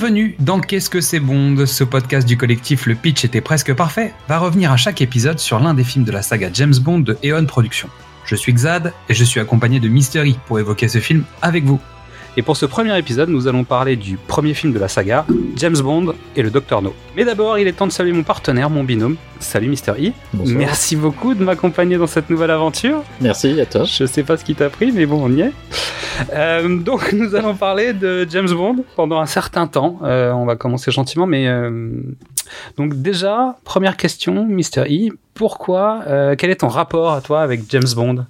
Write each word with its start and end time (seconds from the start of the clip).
Bienvenue 0.00 0.34
dans 0.38 0.60
Qu'est-ce 0.60 0.88
que 0.88 1.02
c'est 1.02 1.20
Bond 1.20 1.66
Ce 1.66 1.84
podcast 1.84 2.26
du 2.26 2.38
collectif 2.38 2.86
Le 2.86 2.94
Pitch 2.94 3.26
était 3.26 3.42
presque 3.42 3.74
parfait 3.74 4.14
va 4.28 4.38
revenir 4.38 4.72
à 4.72 4.78
chaque 4.78 5.02
épisode 5.02 5.38
sur 5.38 5.60
l'un 5.60 5.74
des 5.74 5.84
films 5.84 6.06
de 6.06 6.10
la 6.10 6.22
saga 6.22 6.48
James 6.54 6.74
Bond 6.80 7.00
de 7.00 7.18
Eon 7.22 7.44
Productions. 7.44 7.90
Je 8.24 8.34
suis 8.34 8.54
Xad 8.54 8.94
et 9.10 9.14
je 9.14 9.24
suis 9.24 9.40
accompagné 9.40 9.78
de 9.78 9.88
Mystery 9.88 10.38
pour 10.46 10.58
évoquer 10.58 10.88
ce 10.88 11.00
film 11.00 11.24
avec 11.42 11.64
vous. 11.64 11.78
Et 12.36 12.42
pour 12.42 12.56
ce 12.56 12.64
premier 12.64 12.96
épisode, 12.96 13.28
nous 13.28 13.48
allons 13.48 13.64
parler 13.64 13.96
du 13.96 14.16
premier 14.16 14.54
film 14.54 14.72
de 14.72 14.78
la 14.78 14.86
saga, 14.88 15.26
James 15.56 15.76
Bond 15.78 16.14
et 16.36 16.42
le 16.42 16.50
Docteur 16.50 16.80
No. 16.80 16.94
Mais 17.16 17.24
d'abord, 17.24 17.58
il 17.58 17.66
est 17.66 17.72
temps 17.72 17.88
de 17.88 17.92
saluer 17.92 18.12
mon 18.12 18.22
partenaire, 18.22 18.70
mon 18.70 18.84
binôme. 18.84 19.16
Salut 19.40 19.68
Mister 19.68 19.92
E. 19.98 20.12
Bonsoir. 20.32 20.56
Merci 20.58 20.94
beaucoup 20.94 21.34
de 21.34 21.42
m'accompagner 21.42 21.96
dans 21.96 22.06
cette 22.06 22.30
nouvelle 22.30 22.52
aventure. 22.52 23.02
Merci 23.20 23.60
à 23.60 23.66
toi. 23.66 23.82
Je 23.84 24.06
sais 24.06 24.22
pas 24.22 24.36
ce 24.36 24.44
qui 24.44 24.54
t'a 24.54 24.70
pris, 24.70 24.92
mais 24.92 25.06
bon, 25.06 25.20
on 25.24 25.30
y 25.32 25.40
est. 25.40 25.52
Euh, 26.32 26.78
donc, 26.78 27.12
nous 27.14 27.34
allons 27.34 27.54
parler 27.56 27.92
de 27.94 28.26
James 28.30 28.48
Bond 28.50 28.84
pendant 28.94 29.18
un 29.20 29.26
certain 29.26 29.66
temps. 29.66 29.98
Euh, 30.04 30.30
on 30.32 30.46
va 30.46 30.54
commencer 30.54 30.92
gentiment, 30.92 31.26
mais 31.26 31.48
euh, 31.48 31.90
donc 32.76 32.94
déjà, 33.02 33.56
première 33.64 33.96
question, 33.96 34.46
Mister 34.46 34.82
E. 34.88 35.12
Pourquoi 35.34 36.00
Quel 36.38 36.50
est 36.50 36.60
ton 36.60 36.68
rapport 36.68 37.12
à 37.12 37.20
toi 37.22 37.40
avec 37.42 37.62
James 37.70 37.82
Bond? 37.96 38.24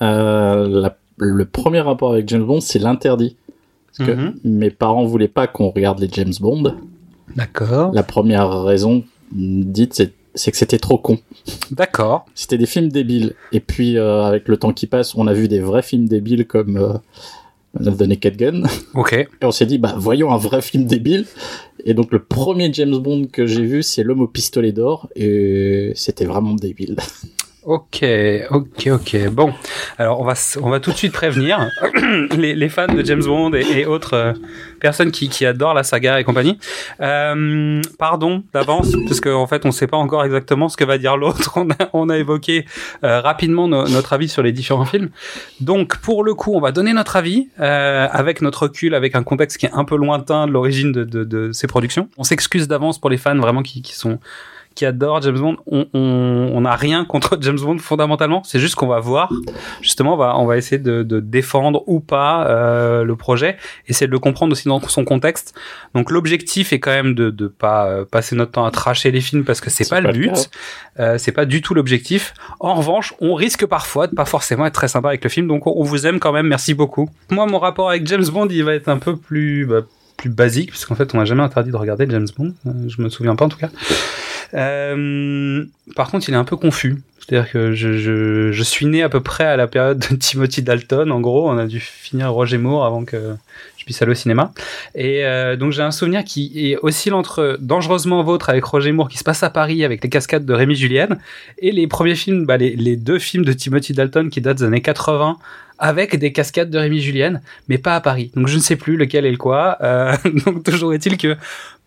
La- 0.00 0.96
le 1.18 1.44
premier 1.44 1.80
rapport 1.80 2.12
avec 2.12 2.28
James 2.28 2.44
Bond, 2.44 2.60
c'est 2.60 2.78
l'interdit. 2.78 3.36
Parce 3.96 4.10
que 4.10 4.14
Mhm. 4.14 4.34
mes 4.44 4.70
parents 4.70 5.04
voulaient 5.06 5.28
pas 5.28 5.46
qu'on 5.46 5.70
regarde 5.70 6.00
les 6.00 6.08
James 6.12 6.32
Bond. 6.40 6.74
D'accord. 7.34 7.92
La 7.94 8.02
première 8.02 8.62
raison 8.62 9.04
dite, 9.32 9.94
c'est 9.94 10.12
c'est 10.38 10.50
que 10.50 10.58
c'était 10.58 10.78
trop 10.78 10.98
con. 10.98 11.18
D'accord. 11.70 12.26
C'était 12.34 12.58
des 12.58 12.66
films 12.66 12.90
débiles. 12.90 13.32
Et 13.52 13.60
puis, 13.60 13.96
euh, 13.96 14.22
avec 14.24 14.48
le 14.48 14.58
temps 14.58 14.74
qui 14.74 14.86
passe, 14.86 15.14
on 15.14 15.26
a 15.26 15.32
vu 15.32 15.48
des 15.48 15.60
vrais 15.60 15.80
films 15.80 16.08
débiles 16.08 16.46
comme 16.46 16.76
euh, 16.76 16.92
The 17.82 18.02
Naked 18.02 18.36
Gun. 18.36 18.62
Ok. 18.94 19.14
Et 19.14 19.28
on 19.44 19.50
s'est 19.50 19.64
dit, 19.64 19.78
bah, 19.78 19.94
voyons 19.96 20.30
un 20.32 20.36
vrai 20.36 20.60
film 20.60 20.84
débile. 20.84 21.24
Et 21.86 21.94
donc, 21.94 22.12
le 22.12 22.22
premier 22.22 22.70
James 22.74 22.98
Bond 22.98 23.28
que 23.32 23.46
j'ai 23.46 23.64
vu, 23.64 23.82
c'est 23.82 24.02
L'homme 24.02 24.20
au 24.20 24.26
pistolet 24.26 24.72
d'or. 24.72 25.08
Et 25.16 25.92
c'était 25.94 26.26
vraiment 26.26 26.52
débile. 26.52 26.96
Ok, 27.68 28.04
ok, 28.50 28.86
ok. 28.92 29.28
Bon, 29.32 29.52
alors 29.98 30.20
on 30.20 30.24
va, 30.24 30.34
on 30.62 30.70
va 30.70 30.78
tout 30.78 30.92
de 30.92 30.96
suite 30.96 31.12
prévenir 31.12 31.68
les, 32.36 32.54
les 32.54 32.68
fans 32.68 32.86
de 32.86 33.02
James 33.04 33.24
Bond 33.24 33.52
et, 33.54 33.62
et 33.80 33.86
autres 33.86 34.14
euh, 34.14 34.32
personnes 34.78 35.10
qui, 35.10 35.28
qui 35.28 35.44
adorent 35.44 35.74
la 35.74 35.82
saga 35.82 36.20
et 36.20 36.22
compagnie. 36.22 36.60
Euh, 37.00 37.82
pardon 37.98 38.44
d'avance, 38.54 38.92
parce 39.08 39.20
qu'en 39.20 39.42
en 39.42 39.48
fait 39.48 39.64
on 39.64 39.68
ne 39.68 39.72
sait 39.72 39.88
pas 39.88 39.96
encore 39.96 40.24
exactement 40.24 40.68
ce 40.68 40.76
que 40.76 40.84
va 40.84 40.96
dire 40.96 41.16
l'autre. 41.16 41.54
On 41.56 41.68
a, 41.70 41.74
on 41.92 42.08
a 42.08 42.16
évoqué 42.18 42.66
euh, 43.02 43.20
rapidement 43.20 43.66
no- 43.66 43.88
notre 43.88 44.12
avis 44.12 44.28
sur 44.28 44.44
les 44.44 44.52
différents 44.52 44.84
films. 44.84 45.08
Donc 45.60 45.96
pour 45.98 46.22
le 46.22 46.34
coup, 46.34 46.54
on 46.54 46.60
va 46.60 46.70
donner 46.70 46.92
notre 46.92 47.16
avis 47.16 47.48
euh, 47.58 48.06
avec 48.12 48.42
notre 48.42 48.64
recul, 48.64 48.94
avec 48.94 49.16
un 49.16 49.24
contexte 49.24 49.58
qui 49.58 49.66
est 49.66 49.72
un 49.72 49.84
peu 49.84 49.96
lointain 49.96 50.46
de 50.46 50.52
l'origine 50.52 50.92
de, 50.92 51.02
de, 51.02 51.24
de 51.24 51.50
ces 51.50 51.66
productions. 51.66 52.08
On 52.16 52.22
s'excuse 52.22 52.68
d'avance 52.68 53.00
pour 53.00 53.10
les 53.10 53.16
fans 53.16 53.34
vraiment 53.36 53.62
qui, 53.62 53.82
qui 53.82 53.94
sont 53.96 54.20
qui 54.76 54.86
adore 54.86 55.20
James 55.22 55.38
Bond, 55.38 55.56
on 55.66 55.86
on- 55.92 56.52
on 56.54 56.60
n'a 56.60 56.76
rien 56.76 57.04
contre 57.04 57.36
James 57.40 57.58
Bond 57.58 57.78
fondamentalement. 57.78 58.42
C'est 58.44 58.60
juste 58.60 58.76
qu'on 58.76 58.86
va 58.86 59.00
voir. 59.00 59.32
Justement, 59.82 60.14
on 60.14 60.16
va, 60.16 60.38
on 60.38 60.46
va 60.46 60.56
essayer 60.56 60.78
de, 60.78 61.02
de 61.02 61.18
défendre 61.18 61.82
ou 61.88 61.98
pas 61.98 62.46
euh, 62.46 63.02
le 63.02 63.16
projet, 63.16 63.56
essayer 63.88 64.06
de 64.06 64.12
le 64.12 64.18
comprendre 64.20 64.52
aussi 64.52 64.68
dans 64.68 64.80
son 64.86 65.04
contexte. 65.04 65.54
Donc 65.94 66.10
l'objectif 66.12 66.72
est 66.72 66.78
quand 66.78 66.92
même 66.92 67.14
de 67.14 67.30
de 67.30 67.48
pas 67.48 67.86
euh, 67.88 68.04
passer 68.04 68.36
notre 68.36 68.52
temps 68.52 68.64
à 68.64 68.70
tracher 68.70 69.10
les 69.10 69.20
films 69.20 69.44
parce 69.44 69.60
que 69.60 69.70
c'est 69.70 69.88
pas, 69.88 70.00
pas 70.00 70.12
le 70.12 70.18
but. 70.18 70.50
Euh, 71.00 71.18
c'est 71.18 71.32
pas 71.32 71.46
du 71.46 71.60
tout 71.62 71.74
l'objectif. 71.74 72.34
En 72.60 72.74
revanche, 72.74 73.14
on 73.20 73.34
risque 73.34 73.66
parfois 73.66 74.06
de 74.06 74.14
pas 74.14 74.24
forcément 74.26 74.66
être 74.66 74.74
très 74.74 74.88
sympa 74.88 75.08
avec 75.08 75.24
le 75.24 75.30
film. 75.30 75.48
Donc 75.48 75.66
on, 75.66 75.72
on 75.76 75.82
vous 75.82 76.06
aime 76.06 76.20
quand 76.20 76.32
même. 76.32 76.46
Merci 76.46 76.74
beaucoup. 76.74 77.08
Moi, 77.30 77.46
mon 77.46 77.58
rapport 77.58 77.88
avec 77.90 78.06
James 78.06 78.24
Bond, 78.30 78.48
il 78.50 78.62
va 78.62 78.74
être 78.74 78.88
un 78.88 78.98
peu 78.98 79.16
plus 79.16 79.64
bah, 79.66 79.80
plus 80.16 80.30
basique, 80.30 80.70
parce 80.70 80.86
qu'en 80.86 80.94
fait, 80.94 81.14
on 81.14 81.18
m'a 81.18 81.26
jamais 81.26 81.42
interdit 81.42 81.70
de 81.70 81.76
regarder 81.76 82.06
James 82.08 82.26
Bond. 82.38 82.54
Euh, 82.66 82.70
je 82.88 83.02
me 83.02 83.08
souviens 83.10 83.36
pas 83.36 83.44
en 83.44 83.48
tout 83.50 83.58
cas. 83.58 83.68
Euh, 84.54 85.64
par 85.94 86.10
contre, 86.10 86.28
il 86.28 86.34
est 86.34 86.38
un 86.38 86.44
peu 86.44 86.56
confus. 86.56 86.96
C'est-à-dire 87.18 87.50
que 87.50 87.74
je, 87.74 87.98
je, 87.98 88.52
je 88.52 88.62
suis 88.62 88.86
né 88.86 89.02
à 89.02 89.08
peu 89.08 89.20
près 89.20 89.44
à 89.44 89.56
la 89.56 89.66
période 89.66 89.98
de 89.98 90.16
Timothy 90.16 90.62
Dalton. 90.62 91.10
En 91.10 91.20
gros, 91.20 91.48
on 91.50 91.58
a 91.58 91.66
dû 91.66 91.80
finir 91.80 92.32
Roger 92.32 92.58
Moore 92.58 92.84
avant 92.84 93.04
que 93.04 93.34
je 93.76 93.84
puisse 93.84 94.00
aller 94.00 94.12
au 94.12 94.14
cinéma. 94.14 94.52
Et 94.94 95.24
euh, 95.24 95.56
donc 95.56 95.72
j'ai 95.72 95.82
un 95.82 95.90
souvenir 95.90 96.24
qui 96.24 96.70
est 96.70 96.76
oscille 96.82 97.14
entre 97.14 97.58
Dangereusement 97.60 98.22
Vôtre 98.22 98.48
avec 98.48 98.64
Roger 98.64 98.92
Moore 98.92 99.08
qui 99.08 99.18
se 99.18 99.24
passe 99.24 99.42
à 99.42 99.50
Paris 99.50 99.84
avec 99.84 100.02
les 100.02 100.10
cascades 100.10 100.44
de 100.44 100.52
Rémi 100.52 100.76
Julienne 100.76 101.18
et 101.58 101.72
les 101.72 101.86
premiers 101.88 102.14
films, 102.14 102.46
bah, 102.46 102.56
les, 102.56 102.96
deux 102.96 103.18
films 103.18 103.44
de 103.44 103.52
Timothy 103.52 103.92
Dalton 103.92 104.30
qui 104.30 104.40
datent 104.40 104.58
des 104.58 104.64
années 104.64 104.82
80 104.82 105.36
avec 105.78 106.16
des 106.16 106.32
cascades 106.32 106.70
de 106.70 106.78
Rémi 106.78 107.00
Julienne, 107.00 107.42
mais 107.68 107.78
pas 107.78 107.96
à 107.96 108.00
Paris. 108.00 108.30
Donc 108.34 108.48
je 108.48 108.56
ne 108.56 108.62
sais 108.62 108.76
plus 108.76 108.96
lequel 108.96 109.26
est 109.26 109.30
le 109.30 109.36
quoi. 109.36 109.78
Euh, 109.82 110.16
donc 110.46 110.62
toujours 110.62 110.94
est-il 110.94 111.16
que 111.16 111.36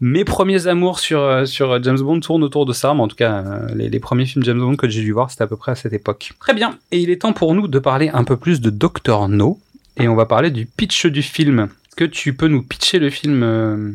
mes 0.02 0.24
premiers 0.24 0.68
amours 0.68 1.00
sur 1.00 1.22
euh, 1.22 1.46
sur 1.46 1.82
James 1.84 2.00
Bond 2.00 2.20
tournent 2.20 2.44
autour 2.44 2.66
de 2.66 2.74
ça. 2.74 2.94
Mais 2.94 3.02
en 3.02 3.08
tout 3.08 3.16
cas, 3.16 3.44
euh, 3.44 3.68
les, 3.76 4.00
premiers 4.00 4.26
films 4.26 4.44
James 4.44 4.60
Bond 4.60 4.76
que 4.76 4.90
j'ai 4.90 5.02
dû 5.02 5.12
voir, 5.12 5.30
c'était 5.30 5.44
à 5.44 5.48
peu 5.48 5.58
près 5.58 5.74
à 5.74 5.76
cette 5.76 5.94
époque. 5.94 6.32
Très 6.40 6.54
bien. 6.54 6.78
Et 6.92 7.00
il 7.00 7.10
est 7.10 7.22
temps 7.22 7.34
pour 7.34 7.54
nous 7.54 7.68
de 7.68 7.80
parler 7.80 8.10
un 8.10 8.24
peu 8.24 8.38
plus 8.38 8.62
de 8.62 8.70
Doctor 8.70 9.30
No. 9.30 9.60
Et 9.98 10.08
on 10.08 10.16
va 10.16 10.26
parler 10.26 10.52
du 10.52 10.66
pitch 10.66 11.06
du 11.08 11.22
film. 11.22 11.68
Que 11.98 12.06
tu 12.06 12.34
peux 12.34 12.48
nous 12.48 12.64
pitcher 12.64 13.00
le 13.00 13.10
film, 13.10 13.44
euh, 13.44 13.92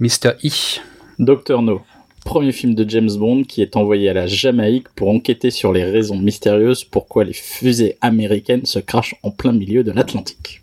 Mr. 0.00 0.30
E? 0.44 0.80
Doctor 1.18 1.60
No, 1.60 1.82
premier 2.24 2.52
film 2.52 2.74
de 2.74 2.88
James 2.88 3.10
Bond 3.18 3.42
qui 3.44 3.60
est 3.60 3.76
envoyé 3.76 4.08
à 4.08 4.14
la 4.14 4.26
Jamaïque 4.26 4.88
pour 4.96 5.10
enquêter 5.10 5.50
sur 5.50 5.72
les 5.72 5.84
raisons 5.84 6.16
mystérieuses 6.16 6.84
pourquoi 6.84 7.24
les 7.24 7.34
fusées 7.34 7.98
américaines 8.00 8.64
se 8.64 8.78
crachent 8.78 9.16
en 9.22 9.30
plein 9.30 9.52
milieu 9.52 9.84
de 9.84 9.92
l'Atlantique. 9.92 10.62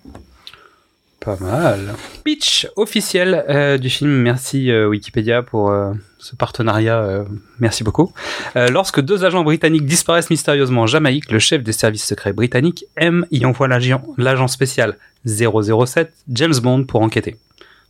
Pas 1.29 1.45
mal. 1.45 1.93
Pitch 2.23 2.67
officiel 2.75 3.45
euh, 3.49 3.77
du 3.77 3.91
film. 3.91 4.09
Merci 4.09 4.71
euh, 4.71 4.87
Wikipédia 4.87 5.43
pour 5.43 5.69
euh, 5.69 5.91
ce 6.17 6.35
partenariat. 6.35 7.23
merci 7.59 7.83
beaucoup. 7.83 8.11
Lorsque 8.55 8.99
deux 8.99 9.25
agents 9.25 9.43
britanniques 9.43 9.85
disparaissent 9.85 10.31
mystérieusement 10.31 10.81
en 10.81 10.87
Jamaïque, 10.87 11.31
le 11.31 11.37
chef 11.37 11.61
des 11.61 11.71
services 11.71 12.03
secrets 12.03 12.33
britanniques 12.33 12.85
M 12.97 13.27
y 13.29 13.45
envoie 13.45 13.67
l'agent 13.67 14.01
l'agent 14.17 14.47
spécial 14.47 14.97
007 15.25 16.11
James 16.29 16.57
Bond 16.63 16.85
pour 16.85 17.03
enquêter. 17.03 17.37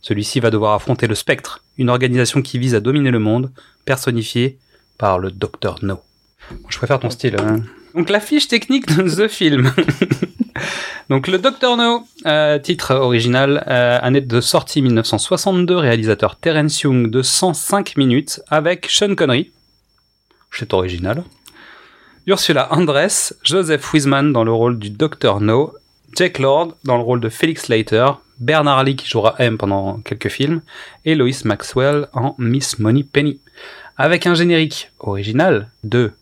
Celui-ci 0.02 0.40
va 0.40 0.50
devoir 0.50 0.74
affronter 0.74 1.06
le 1.06 1.14
Spectre, 1.14 1.64
une 1.78 1.88
organisation 1.88 2.42
qui 2.42 2.58
vise 2.58 2.74
à 2.74 2.80
dominer 2.80 3.10
le 3.10 3.20
monde, 3.20 3.50
personnifiée 3.86 4.58
par 4.98 5.18
le 5.18 5.30
Docteur 5.30 5.78
No. 5.82 6.00
Je 6.68 6.76
préfère 6.76 7.00
ton 7.00 7.08
style. 7.08 7.36
hein. 7.38 7.60
Donc 7.94 8.10
la 8.10 8.20
fiche 8.20 8.48
technique 8.48 8.86
de 8.94 9.08
The 9.08 9.28
Film. 9.28 9.72
Donc 11.10 11.26
le 11.26 11.38
Docteur 11.38 11.76
No, 11.76 12.06
euh, 12.24 12.60
titre 12.60 12.94
original, 12.94 13.64
euh, 13.66 13.98
année 14.00 14.20
de 14.20 14.40
sortie 14.40 14.80
1962, 14.80 15.76
réalisateur 15.76 16.36
Terence 16.36 16.82
Young 16.82 17.10
de 17.10 17.20
105 17.20 17.96
minutes 17.96 18.40
avec 18.48 18.86
Sean 18.88 19.16
Connery, 19.16 19.50
c'est 20.52 20.72
original, 20.72 21.24
Ursula 22.28 22.72
Andress, 22.72 23.36
Joseph 23.42 23.92
Wiseman 23.92 24.32
dans 24.32 24.44
le 24.44 24.52
rôle 24.52 24.78
du 24.78 24.90
Docteur 24.90 25.40
No, 25.40 25.74
Jake 26.14 26.38
Lord 26.38 26.76
dans 26.84 26.96
le 26.96 27.02
rôle 27.02 27.18
de 27.18 27.28
Felix 27.28 27.66
Leiter, 27.66 28.06
Bernard 28.38 28.84
Lee 28.84 28.94
qui 28.94 29.08
jouera 29.08 29.34
M 29.40 29.58
pendant 29.58 29.98
quelques 30.02 30.28
films, 30.28 30.62
et 31.04 31.16
Lois 31.16 31.44
Maxwell 31.44 32.06
en 32.12 32.36
Miss 32.38 32.78
Money 32.78 33.02
Penny. 33.02 33.40
Avec 33.96 34.28
un 34.28 34.34
générique 34.34 34.92
original 35.00 35.70
de 35.82 36.12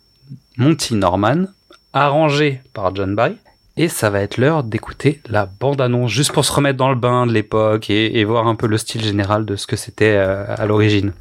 Monty 0.56 0.94
Norman, 0.94 1.44
arrangé 1.92 2.62
par 2.72 2.96
John 2.96 3.14
Barry, 3.14 3.36
et 3.78 3.86
ça 3.86 4.10
va 4.10 4.20
être 4.20 4.38
l'heure 4.38 4.64
d'écouter 4.64 5.20
la 5.30 5.46
bande-annonce, 5.46 6.10
juste 6.10 6.32
pour 6.32 6.44
se 6.44 6.52
remettre 6.52 6.76
dans 6.76 6.90
le 6.90 6.96
bain 6.96 7.26
de 7.26 7.32
l'époque 7.32 7.90
et, 7.90 8.18
et 8.18 8.24
voir 8.24 8.48
un 8.48 8.56
peu 8.56 8.66
le 8.66 8.76
style 8.76 9.02
général 9.02 9.44
de 9.44 9.54
ce 9.54 9.68
que 9.68 9.76
c'était 9.76 10.16
euh, 10.16 10.44
à 10.48 10.66
l'origine. 10.66 11.12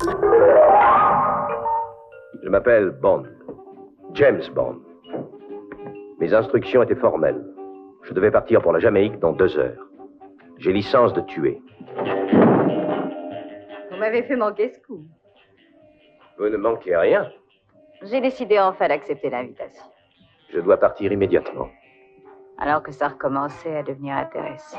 Je 2.44 2.50
m'appelle 2.50 2.89
Bond. 2.89 3.24
James 4.15 4.42
Bond. 4.56 4.77
Mes 6.19 6.33
instructions 6.33 6.81
étaient 6.81 6.95
formelles. 6.95 7.45
Je 8.04 8.13
devais 8.13 8.31
partir 8.31 8.62
pour 8.63 8.74
la 8.74 8.80
Jamaïque 8.80 9.19
dans 9.19 9.33
deux 9.33 9.56
heures. 9.59 9.86
J'ai 10.57 10.74
licence 10.74 11.13
de 11.13 11.21
tuer. 11.21 11.62
Vous 13.92 13.98
m'avez 14.00 14.24
fait 14.24 14.36
manquer 14.36 14.74
ce 14.74 14.80
coup. 14.80 15.06
Vous 16.39 16.50
ne 16.50 16.57
manquez 16.57 16.95
rien. 16.98 17.30
J'ai 18.01 18.19
décidé 18.19 18.57
enfin 18.59 18.88
d'accepter 18.88 19.30
l'invitation. 19.30 19.83
Je 20.51 20.59
dois 20.59 20.77
partir 20.77 21.12
immédiatement. 21.12 21.68
Alors 22.59 22.81
que 22.81 22.92
ça 22.92 23.09
recommençait 23.09 23.77
à 23.77 23.83
devenir 23.83 24.15
intéressant. 24.15 24.77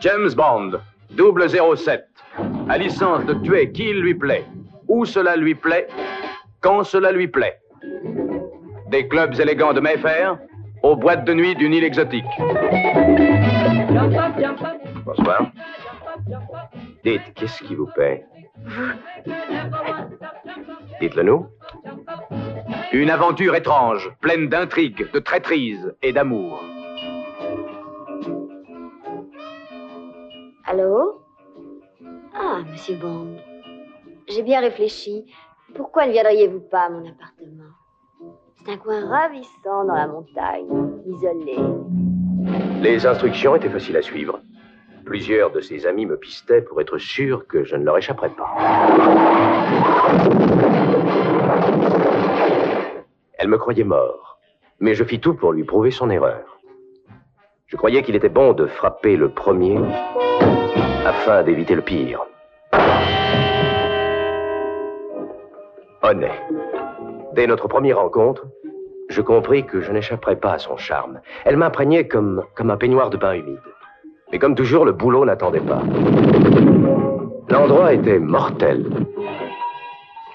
James 0.00 0.32
Bond, 0.36 0.80
007, 1.16 2.06
a 2.68 2.78
licence 2.78 3.24
de 3.26 3.34
tuer 3.34 3.72
qui 3.72 3.92
lui 3.92 4.14
plaît, 4.14 4.46
où 4.88 5.04
cela 5.04 5.36
lui 5.36 5.54
plaît, 5.54 5.86
quand 6.60 6.82
cela 6.84 7.12
lui 7.12 7.28
plaît. 7.28 7.60
Des 8.88 9.06
clubs 9.06 9.38
élégants 9.38 9.72
de 9.72 9.80
Mayfair, 9.80 10.38
aux 10.82 10.96
boîtes 10.96 11.24
de 11.24 11.34
nuit 11.34 11.54
d'une 11.54 11.74
île 11.74 11.84
exotique. 11.84 12.24
Bonsoir. 15.04 15.50
Dites, 17.04 17.22
qu'est-ce 17.34 17.62
qui 17.62 17.74
vous 17.74 17.88
paie? 17.94 18.24
Dites-le 21.00 21.22
nous. 21.22 21.46
Une 22.92 23.10
aventure 23.10 23.54
étrange, 23.54 24.10
pleine 24.20 24.48
d'intrigues, 24.48 25.10
de 25.12 25.18
traîtrise 25.18 25.94
et 26.02 26.12
d'amour. 26.12 26.62
Allô? 30.66 31.22
Ah, 32.34 32.60
monsieur 32.70 32.96
Bond. 32.96 33.36
J'ai 34.28 34.42
bien 34.42 34.60
réfléchi. 34.60 35.24
Pourquoi 35.74 36.06
ne 36.06 36.12
viendriez-vous 36.12 36.60
pas 36.60 36.82
à 36.82 36.90
mon 36.90 37.00
appartement? 37.00 37.70
C'est 38.56 38.72
un 38.72 38.76
coin 38.76 39.06
ravissant 39.08 39.84
dans 39.86 39.94
la 39.94 40.06
montagne, 40.06 40.90
isolé. 41.06 41.56
Les 42.82 43.06
instructions 43.06 43.56
étaient 43.56 43.70
faciles 43.70 43.96
à 43.96 44.02
suivre. 44.02 44.40
Plusieurs 45.06 45.50
de 45.50 45.60
ses 45.60 45.86
amis 45.86 46.04
me 46.04 46.18
pistaient 46.18 46.60
pour 46.60 46.80
être 46.80 46.98
sûr 46.98 47.46
que 47.46 47.64
je 47.64 47.76
ne 47.76 47.84
leur 47.84 47.96
échapperais 47.96 48.30
pas. 48.30 48.54
Elle 53.38 53.48
me 53.48 53.56
croyait 53.56 53.84
mort, 53.84 54.38
mais 54.80 54.94
je 54.94 55.04
fis 55.04 55.20
tout 55.20 55.34
pour 55.34 55.52
lui 55.52 55.64
prouver 55.64 55.90
son 55.90 56.10
erreur. 56.10 56.58
Je 57.66 57.76
croyais 57.76 58.02
qu'il 58.02 58.16
était 58.16 58.28
bon 58.28 58.52
de 58.52 58.66
frapper 58.66 59.16
le 59.16 59.30
premier 59.30 59.78
afin 61.06 61.42
d'éviter 61.42 61.74
le 61.74 61.82
pire. 61.82 62.26
Honnête. 66.02 66.30
Dès 67.34 67.46
notre 67.46 67.68
première 67.68 67.98
rencontre, 67.98 68.46
je 69.08 69.20
compris 69.20 69.64
que 69.66 69.80
je 69.80 69.90
n'échapperais 69.90 70.36
pas 70.36 70.52
à 70.52 70.58
son 70.58 70.76
charme. 70.76 71.20
Elle 71.44 71.56
m'imprégnait 71.56 72.06
comme, 72.06 72.44
comme 72.54 72.70
un 72.70 72.76
peignoir 72.76 73.10
de 73.10 73.16
bain 73.16 73.34
humide. 73.34 73.60
Mais 74.30 74.38
comme 74.38 74.54
toujours, 74.54 74.84
le 74.84 74.92
boulot 74.92 75.24
n'attendait 75.24 75.60
pas. 75.60 75.82
L'endroit 77.48 77.92
était 77.94 78.18
mortel. 78.18 78.84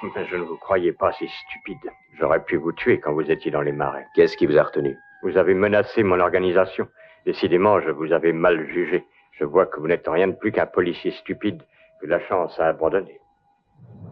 Mais 0.04 0.26
je 0.26 0.36
ne 0.36 0.44
vous 0.44 0.58
croyais 0.58 0.92
pas 0.92 1.14
si 1.14 1.28
stupide. 1.28 1.92
J'aurais 2.20 2.44
pu 2.44 2.58
vous 2.58 2.74
tuer 2.74 3.00
quand 3.00 3.14
vous 3.14 3.32
étiez 3.32 3.52
dans 3.52 3.62
les 3.62 3.72
marais. 3.72 4.06
Qu'est-ce 4.16 4.36
qui 4.36 4.46
vous 4.46 4.58
a 4.58 4.64
retenu? 4.64 4.98
Vous 5.22 5.38
avez 5.38 5.54
menacé 5.54 6.04
mon 6.04 6.20
organisation. 6.20 6.88
Décidément, 7.26 7.80
je 7.80 7.92
vous 7.92 8.12
avais 8.12 8.34
mal 8.34 8.68
jugé. 8.68 9.06
Je 9.32 9.46
vois 9.46 9.66
que 9.66 9.80
vous 9.80 9.88
n'êtes 9.88 10.08
rien 10.08 10.28
de 10.28 10.34
plus 10.34 10.52
qu'un 10.52 10.66
policier 10.66 11.12
stupide 11.12 11.62
que 12.02 12.08
la 12.08 12.20
chance 12.20 12.60
a 12.60 12.68
abandonné. 12.68 13.20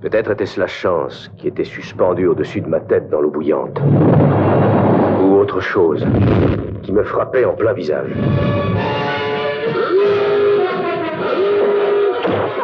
Peut-être 0.01 0.31
était-ce 0.31 0.59
la 0.59 0.65
chance 0.65 1.29
qui 1.37 1.47
était 1.47 1.63
suspendue 1.63 2.25
au-dessus 2.25 2.59
de 2.61 2.67
ma 2.67 2.79
tête 2.79 3.07
dans 3.11 3.21
l'eau 3.21 3.29
bouillante. 3.29 3.79
Ou 5.21 5.35
autre 5.35 5.59
chose 5.59 6.07
qui 6.81 6.91
me 6.91 7.03
frappait 7.03 7.45
en 7.45 7.53
plein 7.53 7.73
visage. 7.73 8.09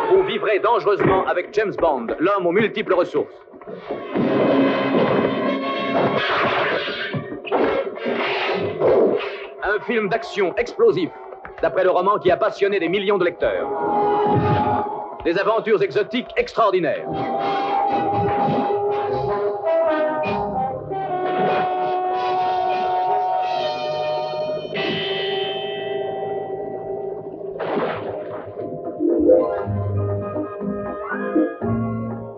Vous 0.10 0.24
vivrez 0.24 0.58
dangereusement 0.58 1.28
avec 1.28 1.54
James 1.54 1.74
Bond, 1.80 2.08
l'homme 2.20 2.48
aux 2.48 2.52
multiples 2.52 2.96
ressources. 2.96 3.36
Un 9.62 9.80
film 9.86 10.10
d'action 10.10 10.56
explosif, 10.58 11.12
d'après 11.62 11.84
le 11.84 11.92
roman 11.92 12.18
qui 12.18 12.32
a 12.32 12.38
passionné 12.38 12.80
des 12.80 12.90
millions 12.90 13.20
de 13.20 13.26
lecteurs. 13.26 13.70
Des 15.26 15.38
aventures 15.38 15.82
exotiques 15.82 16.28
extraordinaires. 16.38 17.06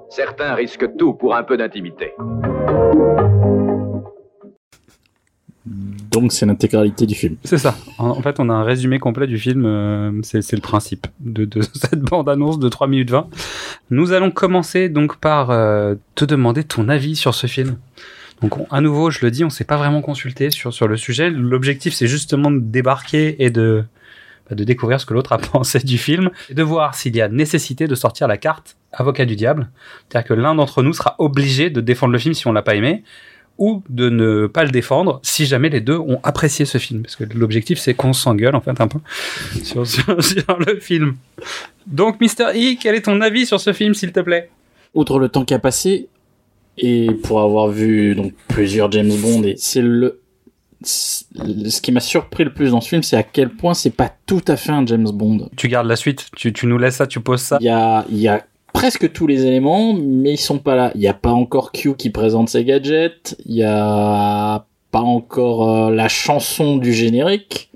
Certains 0.09 0.55
risquent 0.55 0.97
tout 0.97 1.13
pour 1.13 1.35
un 1.35 1.43
peu 1.43 1.55
d'intimité. 1.57 2.13
Donc 6.11 6.31
c'est 6.31 6.45
l'intégralité 6.45 7.05
du 7.05 7.15
film. 7.15 7.35
C'est 7.43 7.57
ça. 7.57 7.75
En, 7.97 8.21
fait, 8.21 8.39
on 8.39 8.49
a 8.49 8.53
un 8.53 8.63
résumé 8.63 8.99
complet 8.99 9.27
du 9.27 9.37
film. 9.37 9.65
euh, 9.65 10.11
c'est 10.23 10.53
le 10.53 10.61
principe 10.61 11.07
de, 11.19 11.47
cette 11.73 12.01
bande-annonce 12.01 12.57
de 12.59 12.67
3 12.69 12.87
minutes 12.87 13.11
20. 13.11 13.27
Nous 13.91 14.11
allons 14.11 14.31
commencer 14.31 14.89
donc 14.89 15.17
par 15.17 15.51
euh, 15.51 15.95
te 16.15 16.25
demander 16.25 16.63
ton 16.63 16.89
avis 16.89 17.15
sur 17.15 17.35
ce 17.35 17.47
film. 17.47 17.77
Donc, 18.41 18.57
on- 18.57 18.67
à 18.71 18.81
nouveau, 18.81 19.11
je 19.11 19.19
le 19.23 19.31
dis, 19.31 19.43
on 19.43 19.49
s'est 19.49 19.65
pas 19.65 19.77
vraiment 19.77 20.01
consulté 20.01 20.49
sur, 20.49 20.73
sur 20.73 20.87
le 20.87 20.97
sujet. 20.97 21.29
L'objectif, 21.29 21.93
c'est 21.93 22.07
justement 22.07 22.49
de 22.49 22.59
débarquer 22.59 23.35
et 23.43 23.49
de, 23.49 23.83
bah, 24.49 24.55
de 24.55 24.63
découvrir 24.63 24.99
ce 24.99 25.05
que 25.05 25.13
l'autre 25.13 25.33
a 25.33 25.37
pensé 25.53 25.79
du 25.79 25.97
film 25.97 26.29
et 26.49 26.53
de 26.53 26.63
voir 26.63 26.95
s'il 26.95 27.15
y 27.15 27.21
a 27.21 27.27
nécessité 27.27 27.87
de 27.87 27.95
sortir 27.95 28.27
la 28.27 28.37
carte 28.37 28.77
avocat 28.93 29.25
du 29.25 29.35
diable. 29.35 29.69
C'est-à-dire 30.09 30.27
que 30.29 30.33
l'un 30.33 30.55
d'entre 30.55 30.81
nous 30.81 30.93
sera 30.93 31.15
obligé 31.19 31.69
de 31.69 31.81
défendre 31.81 32.13
le 32.13 32.19
film 32.19 32.33
si 32.33 32.47
on 32.47 32.51
l'a 32.51 32.63
pas 32.63 32.75
aimé 32.75 33.03
ou 33.59 33.83
de 33.89 34.09
ne 34.09 34.47
pas 34.47 34.63
le 34.63 34.71
défendre 34.71 35.19
si 35.21 35.45
jamais 35.45 35.69
les 35.69 35.81
deux 35.81 35.97
ont 35.97 36.19
apprécié 36.23 36.65
ce 36.65 36.77
film. 36.79 37.03
Parce 37.03 37.15
que 37.15 37.25
l'objectif, 37.35 37.77
c'est 37.77 37.93
qu'on 37.93 38.13
s'engueule, 38.13 38.55
en 38.55 38.61
fait, 38.61 38.81
un 38.81 38.87
peu 38.87 38.99
sur, 39.63 39.85
sur, 39.85 40.23
sur 40.23 40.59
le 40.65 40.79
film. 40.79 41.15
Donc, 41.85 42.19
Mister 42.19 42.45
E, 42.55 42.77
quel 42.81 42.95
est 42.95 43.01
ton 43.01 43.21
avis 43.21 43.45
sur 43.45 43.59
ce 43.59 43.73
film, 43.73 43.93
s'il 43.93 44.11
te 44.11 44.21
plaît? 44.21 44.49
Outre 44.95 45.19
le 45.19 45.29
temps 45.29 45.45
qui 45.45 45.53
a 45.53 45.59
passé, 45.59 46.07
et 46.77 47.09
pour 47.23 47.41
avoir 47.41 47.67
vu 47.67 48.15
donc 48.15 48.33
plusieurs 48.47 48.91
James 48.91 49.11
Bond, 49.21 49.43
et 49.43 49.55
c'est 49.57 49.81
le 49.81 50.21
ce 50.81 51.81
qui 51.81 51.91
m'a 51.91 51.99
surpris 51.99 52.45
le 52.45 52.53
plus 52.53 52.71
dans 52.71 52.79
ce 52.79 52.87
film, 52.87 53.03
c'est 53.03 53.17
à 53.17 53.23
quel 53.23 53.49
point 53.49 53.73
c'est 53.73 53.89
pas 53.89 54.09
tout 54.25 54.41
à 54.47 54.55
fait 54.55 54.71
un 54.71 54.85
James 54.85 55.09
Bond. 55.11 55.49
Tu 55.57 55.67
gardes 55.67 55.87
la 55.87 55.97
suite, 55.97 56.27
tu, 56.37 56.53
tu 56.53 56.67
nous 56.67 56.77
laisses 56.77 56.95
ça, 56.95 57.07
tu 57.07 57.19
poses 57.19 57.41
ça. 57.41 57.57
Il 57.59 57.65
y 57.65 57.69
a, 57.69 58.05
y 58.09 58.29
a 58.29 58.45
presque 58.73 59.11
tous 59.11 59.27
les 59.27 59.45
éléments, 59.45 59.93
mais 59.93 60.33
ils 60.33 60.37
sont 60.37 60.59
pas 60.59 60.75
là. 60.75 60.91
Il 60.95 61.01
y 61.01 61.07
a 61.07 61.13
pas 61.13 61.31
encore 61.31 61.71
Q 61.71 61.95
qui 61.95 62.09
présente 62.09 62.49
ses 62.49 62.63
gadgets. 62.63 63.35
Il 63.45 63.55
y 63.55 63.63
a 63.63 64.65
pas 64.91 65.01
encore 65.01 65.69
euh, 65.69 65.91
la 65.91 66.07
chanson 66.07 66.77
du 66.77 66.93
générique. 66.93 67.71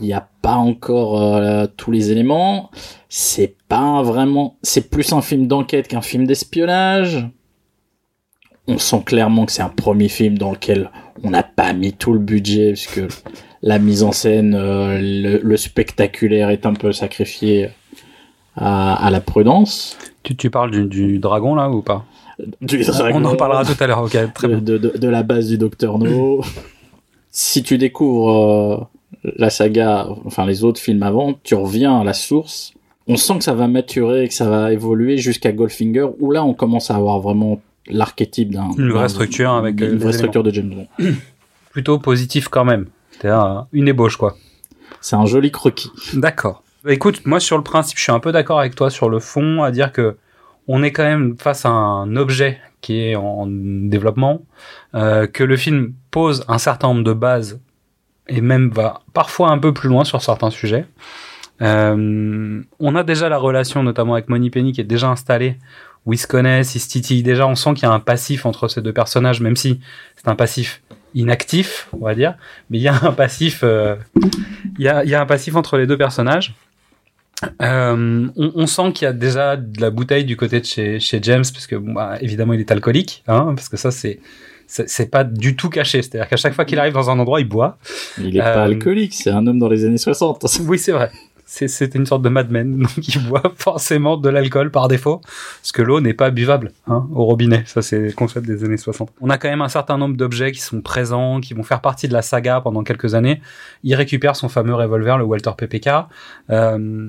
Il 0.00 0.06
y 0.06 0.12
a 0.12 0.28
pas 0.42 0.56
encore 0.56 1.22
euh, 1.22 1.66
tous 1.76 1.90
les 1.90 2.10
éléments. 2.10 2.70
C'est 3.08 3.56
pas 3.68 4.02
vraiment. 4.02 4.58
C'est 4.62 4.90
plus 4.90 5.12
un 5.12 5.22
film 5.22 5.46
d'enquête 5.46 5.88
qu'un 5.88 6.02
film 6.02 6.26
d'espionnage. 6.26 7.26
On 8.68 8.78
sent 8.78 9.02
clairement 9.06 9.46
que 9.46 9.52
c'est 9.52 9.62
un 9.62 9.68
premier 9.68 10.08
film 10.08 10.38
dans 10.38 10.50
lequel 10.50 10.90
on 11.22 11.30
n'a 11.30 11.44
pas 11.44 11.72
mis 11.72 11.92
tout 11.92 12.12
le 12.12 12.18
budget 12.18 12.72
puisque 12.72 13.00
la 13.62 13.78
mise 13.78 14.02
en 14.02 14.12
scène, 14.12 14.54
euh, 14.54 15.40
le 15.42 15.56
spectaculaire 15.56 16.50
est 16.50 16.66
un 16.66 16.74
peu 16.74 16.92
sacrifié 16.92 17.70
à, 18.56 18.94
à 18.94 19.10
la 19.10 19.20
prudence. 19.20 19.96
Tu, 20.22 20.36
tu 20.36 20.50
parles 20.50 20.70
du, 20.70 20.84
du 20.86 21.18
dragon, 21.18 21.54
là, 21.54 21.70
ou 21.70 21.82
pas? 21.82 22.04
Du 22.60 22.84
On 22.86 22.90
en 22.90 22.98
dragon, 23.20 23.36
parlera 23.36 23.64
tout 23.64 23.82
à 23.82 23.86
l'heure, 23.86 24.02
ok, 24.02 24.16
très 24.34 24.48
de, 24.48 24.54
bien. 24.54 24.60
de, 24.60 24.78
de- 24.78 24.98
de 24.98 25.08
la 25.08 25.22
base 25.22 25.48
du 25.48 25.56
Docteur 25.58 25.98
No. 25.98 26.42
si 27.30 27.62
tu 27.62 27.78
découvres 27.78 28.88
euh, 29.24 29.30
la 29.36 29.50
saga, 29.50 30.06
enfin 30.24 30.44
les 30.46 30.64
autres 30.64 30.80
films 30.80 31.02
avant, 31.02 31.34
tu 31.42 31.54
reviens 31.54 32.00
à 32.00 32.04
la 32.04 32.12
source. 32.12 32.72
On 33.08 33.16
sent 33.16 33.38
que 33.38 33.44
ça 33.44 33.54
va 33.54 33.68
maturer, 33.68 34.26
que 34.28 34.34
ça 34.34 34.48
va 34.48 34.72
évoluer 34.72 35.16
jusqu'à 35.16 35.52
Goldfinger, 35.52 36.08
où 36.18 36.30
là 36.32 36.44
on 36.44 36.54
commence 36.54 36.90
à 36.90 36.96
avoir 36.96 37.20
vraiment 37.20 37.60
l'archétype 37.88 38.52
d'un 38.52 38.70
Une 38.76 38.90
vraie 38.90 39.08
structure 39.08 39.52
avec, 39.52 39.80
euh, 39.80 39.92
une 39.92 39.98
des 39.98 40.04
vraie 40.04 40.12
structure 40.12 40.42
de 40.42 40.50
James 40.50 40.68
Bond. 40.98 41.12
Plutôt 41.70 41.98
positif 41.98 42.48
quand 42.48 42.64
même. 42.64 42.86
C'est-à-dire 43.12 43.44
euh, 43.44 43.60
une 43.72 43.88
ébauche, 43.88 44.16
quoi. 44.16 44.36
C'est 45.00 45.16
un 45.16 45.24
joli 45.26 45.50
croquis. 45.52 45.90
D'accord. 46.14 46.62
Écoute, 46.88 47.26
moi 47.26 47.40
sur 47.40 47.56
le 47.56 47.64
principe, 47.64 47.98
je 47.98 48.04
suis 48.04 48.12
un 48.12 48.20
peu 48.20 48.30
d'accord 48.30 48.60
avec 48.60 48.76
toi 48.76 48.90
sur 48.90 49.08
le 49.08 49.18
fond, 49.18 49.62
à 49.64 49.72
dire 49.72 49.90
que 49.90 50.16
on 50.68 50.82
est 50.84 50.92
quand 50.92 51.04
même 51.04 51.36
face 51.36 51.64
à 51.64 51.70
un 51.70 52.14
objet 52.16 52.60
qui 52.80 53.00
est 53.00 53.16
en 53.16 53.46
développement, 53.48 54.42
euh, 54.94 55.26
que 55.26 55.42
le 55.42 55.56
film 55.56 55.94
pose 56.12 56.44
un 56.46 56.58
certain 56.58 56.88
nombre 56.88 57.02
de 57.02 57.12
bases 57.12 57.60
et 58.28 58.40
même 58.40 58.70
va 58.70 59.00
parfois 59.14 59.50
un 59.50 59.58
peu 59.58 59.72
plus 59.72 59.88
loin 59.88 60.04
sur 60.04 60.22
certains 60.22 60.50
sujets. 60.50 60.86
Euh, 61.62 62.62
on 62.78 62.94
a 62.94 63.02
déjà 63.02 63.28
la 63.28 63.38
relation, 63.38 63.82
notamment 63.82 64.14
avec 64.14 64.28
Money 64.28 64.50
Penny, 64.50 64.72
qui 64.72 64.80
est 64.80 64.84
déjà 64.84 65.08
installée, 65.08 65.58
où 66.04 66.12
ils 66.12 66.18
se 66.18 66.26
connaissent, 66.26 66.74
ils 66.76 66.80
se 66.80 66.88
titillent 66.88 67.22
déjà. 67.22 67.48
On 67.48 67.56
sent 67.56 67.74
qu'il 67.74 67.84
y 67.84 67.86
a 67.86 67.92
un 67.92 68.00
passif 68.00 68.46
entre 68.46 68.68
ces 68.68 68.82
deux 68.82 68.92
personnages, 68.92 69.40
même 69.40 69.56
si 69.56 69.80
c'est 70.16 70.28
un 70.28 70.36
passif 70.36 70.82
inactif, 71.14 71.88
on 71.92 72.04
va 72.04 72.14
dire, 72.14 72.34
mais 72.70 72.78
il 72.78 72.82
y 72.82 72.88
a 72.88 72.94
un 73.04 73.12
passif, 73.12 73.60
euh, 73.64 73.96
il 74.78 74.84
y 74.84 74.88
a 74.88 75.20
un 75.20 75.26
passif 75.26 75.56
entre 75.56 75.78
les 75.78 75.86
deux 75.86 75.96
personnages. 75.96 76.54
Euh, 77.60 78.28
on, 78.36 78.52
on 78.54 78.66
sent 78.66 78.92
qu'il 78.94 79.04
y 79.04 79.08
a 79.08 79.12
déjà 79.12 79.56
de 79.56 79.80
la 79.80 79.90
bouteille 79.90 80.24
du 80.24 80.36
côté 80.36 80.60
de 80.60 80.64
chez, 80.64 81.00
chez 81.00 81.18
James, 81.22 81.44
parce 81.52 81.66
que 81.66 81.76
bah, 81.76 82.16
évidemment 82.20 82.54
il 82.54 82.60
est 82.60 82.70
alcoolique, 82.70 83.22
hein, 83.28 83.52
parce 83.54 83.68
que 83.68 83.76
ça 83.76 83.90
c'est 83.90 84.20
c'est 84.66 84.88
c'est 84.88 85.10
pas 85.10 85.22
du 85.22 85.54
tout 85.54 85.68
caché. 85.68 86.00
C'est-à-dire 86.02 86.28
qu'à 86.28 86.36
chaque 86.36 86.54
fois 86.54 86.64
qu'il 86.64 86.78
arrive 86.78 86.94
dans 86.94 87.10
un 87.10 87.18
endroit, 87.18 87.40
il 87.40 87.48
boit. 87.48 87.78
Il 88.18 88.36
est 88.36 88.40
Euh, 88.40 88.54
pas 88.54 88.62
alcoolique, 88.64 89.14
c'est 89.14 89.30
un 89.30 89.46
homme 89.46 89.58
dans 89.58 89.68
les 89.68 89.84
années 89.84 89.98
60. 89.98 90.44
Oui, 90.66 90.78
c'est 90.78 90.92
vrai. 90.92 91.10
C'était 91.48 91.96
une 91.96 92.06
sorte 92.06 92.22
de 92.22 92.28
madman, 92.28 92.76
donc 92.82 93.08
il 93.08 93.28
boit 93.28 93.52
forcément 93.56 94.16
de 94.16 94.28
l'alcool 94.28 94.72
par 94.72 94.88
défaut, 94.88 95.20
parce 95.62 95.70
que 95.72 95.80
l'eau 95.80 96.00
n'est 96.00 96.12
pas 96.12 96.30
buvable 96.30 96.72
hein, 96.88 97.06
au 97.14 97.24
robinet. 97.24 97.62
Ça, 97.66 97.82
c'est 97.82 97.98
le 98.00 98.12
concept 98.12 98.46
des 98.46 98.64
années 98.64 98.76
60. 98.76 99.10
On 99.20 99.30
a 99.30 99.38
quand 99.38 99.48
même 99.48 99.62
un 99.62 99.68
certain 99.68 99.96
nombre 99.96 100.16
d'objets 100.16 100.50
qui 100.50 100.60
sont 100.60 100.80
présents, 100.80 101.40
qui 101.40 101.54
vont 101.54 101.62
faire 101.62 101.80
partie 101.80 102.08
de 102.08 102.12
la 102.12 102.22
saga 102.22 102.60
pendant 102.60 102.82
quelques 102.82 103.14
années. 103.14 103.40
Il 103.84 103.94
récupère 103.94 104.34
son 104.34 104.48
fameux 104.48 104.74
revolver, 104.74 105.18
le 105.18 105.24
Walter 105.24 105.52
PPK, 105.56 105.88
euh, 106.50 107.08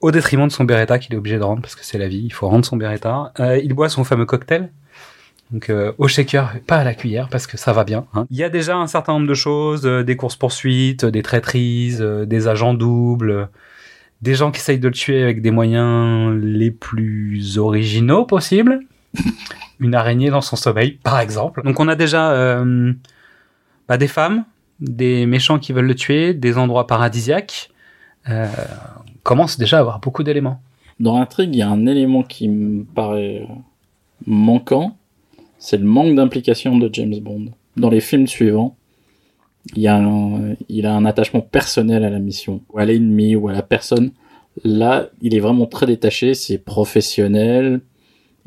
au 0.00 0.10
détriment 0.10 0.46
de 0.46 0.52
son 0.52 0.64
Beretta 0.64 0.98
qu'il 0.98 1.14
est 1.14 1.18
obligé 1.18 1.38
de 1.38 1.42
rendre, 1.42 1.62
parce 1.62 1.74
que 1.74 1.84
c'est 1.84 1.98
la 1.98 2.08
vie, 2.08 2.22
il 2.24 2.32
faut 2.34 2.48
rendre 2.48 2.66
son 2.66 2.76
Beretta. 2.76 3.32
Euh, 3.40 3.58
il 3.58 3.72
boit 3.72 3.88
son 3.88 4.04
fameux 4.04 4.26
cocktail, 4.26 4.70
donc 5.50 5.70
euh, 5.70 5.92
au 5.98 6.08
shaker, 6.08 6.54
pas 6.66 6.78
à 6.78 6.84
la 6.84 6.94
cuillère 6.94 7.28
parce 7.28 7.46
que 7.46 7.56
ça 7.56 7.72
va 7.72 7.84
bien. 7.84 8.06
Hein. 8.14 8.26
Il 8.30 8.36
y 8.36 8.42
a 8.42 8.48
déjà 8.48 8.76
un 8.76 8.86
certain 8.86 9.12
nombre 9.14 9.28
de 9.28 9.34
choses, 9.34 9.86
euh, 9.86 10.02
des 10.02 10.16
courses 10.16 10.36
poursuites, 10.36 11.04
des 11.04 11.22
traîtrises, 11.22 12.02
euh, 12.02 12.26
des 12.26 12.48
agents 12.48 12.74
doubles, 12.74 13.48
des 14.22 14.34
gens 14.34 14.50
qui 14.50 14.58
essayent 14.58 14.80
de 14.80 14.88
le 14.88 14.94
tuer 14.94 15.22
avec 15.22 15.42
des 15.42 15.52
moyens 15.52 16.36
les 16.42 16.70
plus 16.70 17.58
originaux 17.58 18.24
possibles. 18.24 18.80
Une 19.78 19.94
araignée 19.94 20.30
dans 20.30 20.40
son 20.40 20.56
sommeil, 20.56 20.92
par 21.02 21.20
exemple. 21.20 21.62
Donc 21.62 21.78
on 21.80 21.86
a 21.86 21.94
déjà 21.96 22.64
bah, 23.88 23.98
des 23.98 24.08
femmes, 24.08 24.44
des 24.80 25.26
méchants 25.26 25.58
qui 25.58 25.74
veulent 25.74 25.86
le 25.86 25.94
tuer, 25.94 26.32
des 26.32 26.56
endroits 26.56 26.86
paradisiaques. 26.86 27.70
on 28.26 28.46
commence 29.22 29.58
déjà 29.58 29.76
à 29.76 29.80
avoir 29.80 30.00
beaucoup 30.00 30.22
d'éléments. 30.22 30.62
Dans 30.98 31.18
l'intrigue, 31.18 31.54
il 31.54 31.58
y 31.58 31.62
a 31.62 31.68
un 31.68 31.84
élément 31.84 32.22
qui 32.22 32.48
me 32.48 32.84
paraît 32.84 33.46
manquant 34.26 34.96
c'est 35.58 35.78
le 35.78 35.84
manque 35.84 36.14
d'implication 36.14 36.76
de 36.76 36.88
James 36.92 37.18
Bond. 37.20 37.46
Dans 37.76 37.90
les 37.90 38.00
films 38.00 38.26
suivants, 38.26 38.76
il, 39.74 39.86
a 39.88 39.96
un, 39.96 40.54
il 40.68 40.86
a 40.86 40.94
un 40.94 41.04
attachement 41.04 41.40
personnel 41.40 42.04
à 42.04 42.10
la 42.10 42.18
mission, 42.18 42.62
ou 42.72 42.78
à 42.78 42.84
l'ennemi, 42.84 43.36
ou 43.36 43.48
à 43.48 43.52
la 43.52 43.62
personne. 43.62 44.12
Là, 44.64 45.08
il 45.20 45.34
est 45.34 45.40
vraiment 45.40 45.66
très 45.66 45.86
détaché, 45.86 46.34
c'est 46.34 46.58
professionnel, 46.58 47.80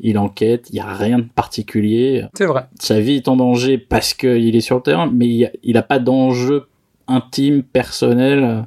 il 0.00 0.18
enquête, 0.18 0.68
il 0.70 0.74
n'y 0.74 0.80
a 0.80 0.92
rien 0.92 1.18
de 1.18 1.28
particulier. 1.34 2.24
C'est 2.34 2.46
vrai. 2.46 2.64
Sa 2.78 3.00
vie 3.00 3.16
est 3.16 3.28
en 3.28 3.36
danger 3.36 3.78
parce 3.78 4.14
qu'il 4.14 4.56
est 4.56 4.60
sur 4.60 4.76
le 4.76 4.82
terrain, 4.82 5.10
mais 5.12 5.52
il 5.62 5.74
n'a 5.74 5.82
pas 5.82 5.98
d'enjeu 5.98 6.66
intime, 7.06 7.62
personnel, 7.62 8.66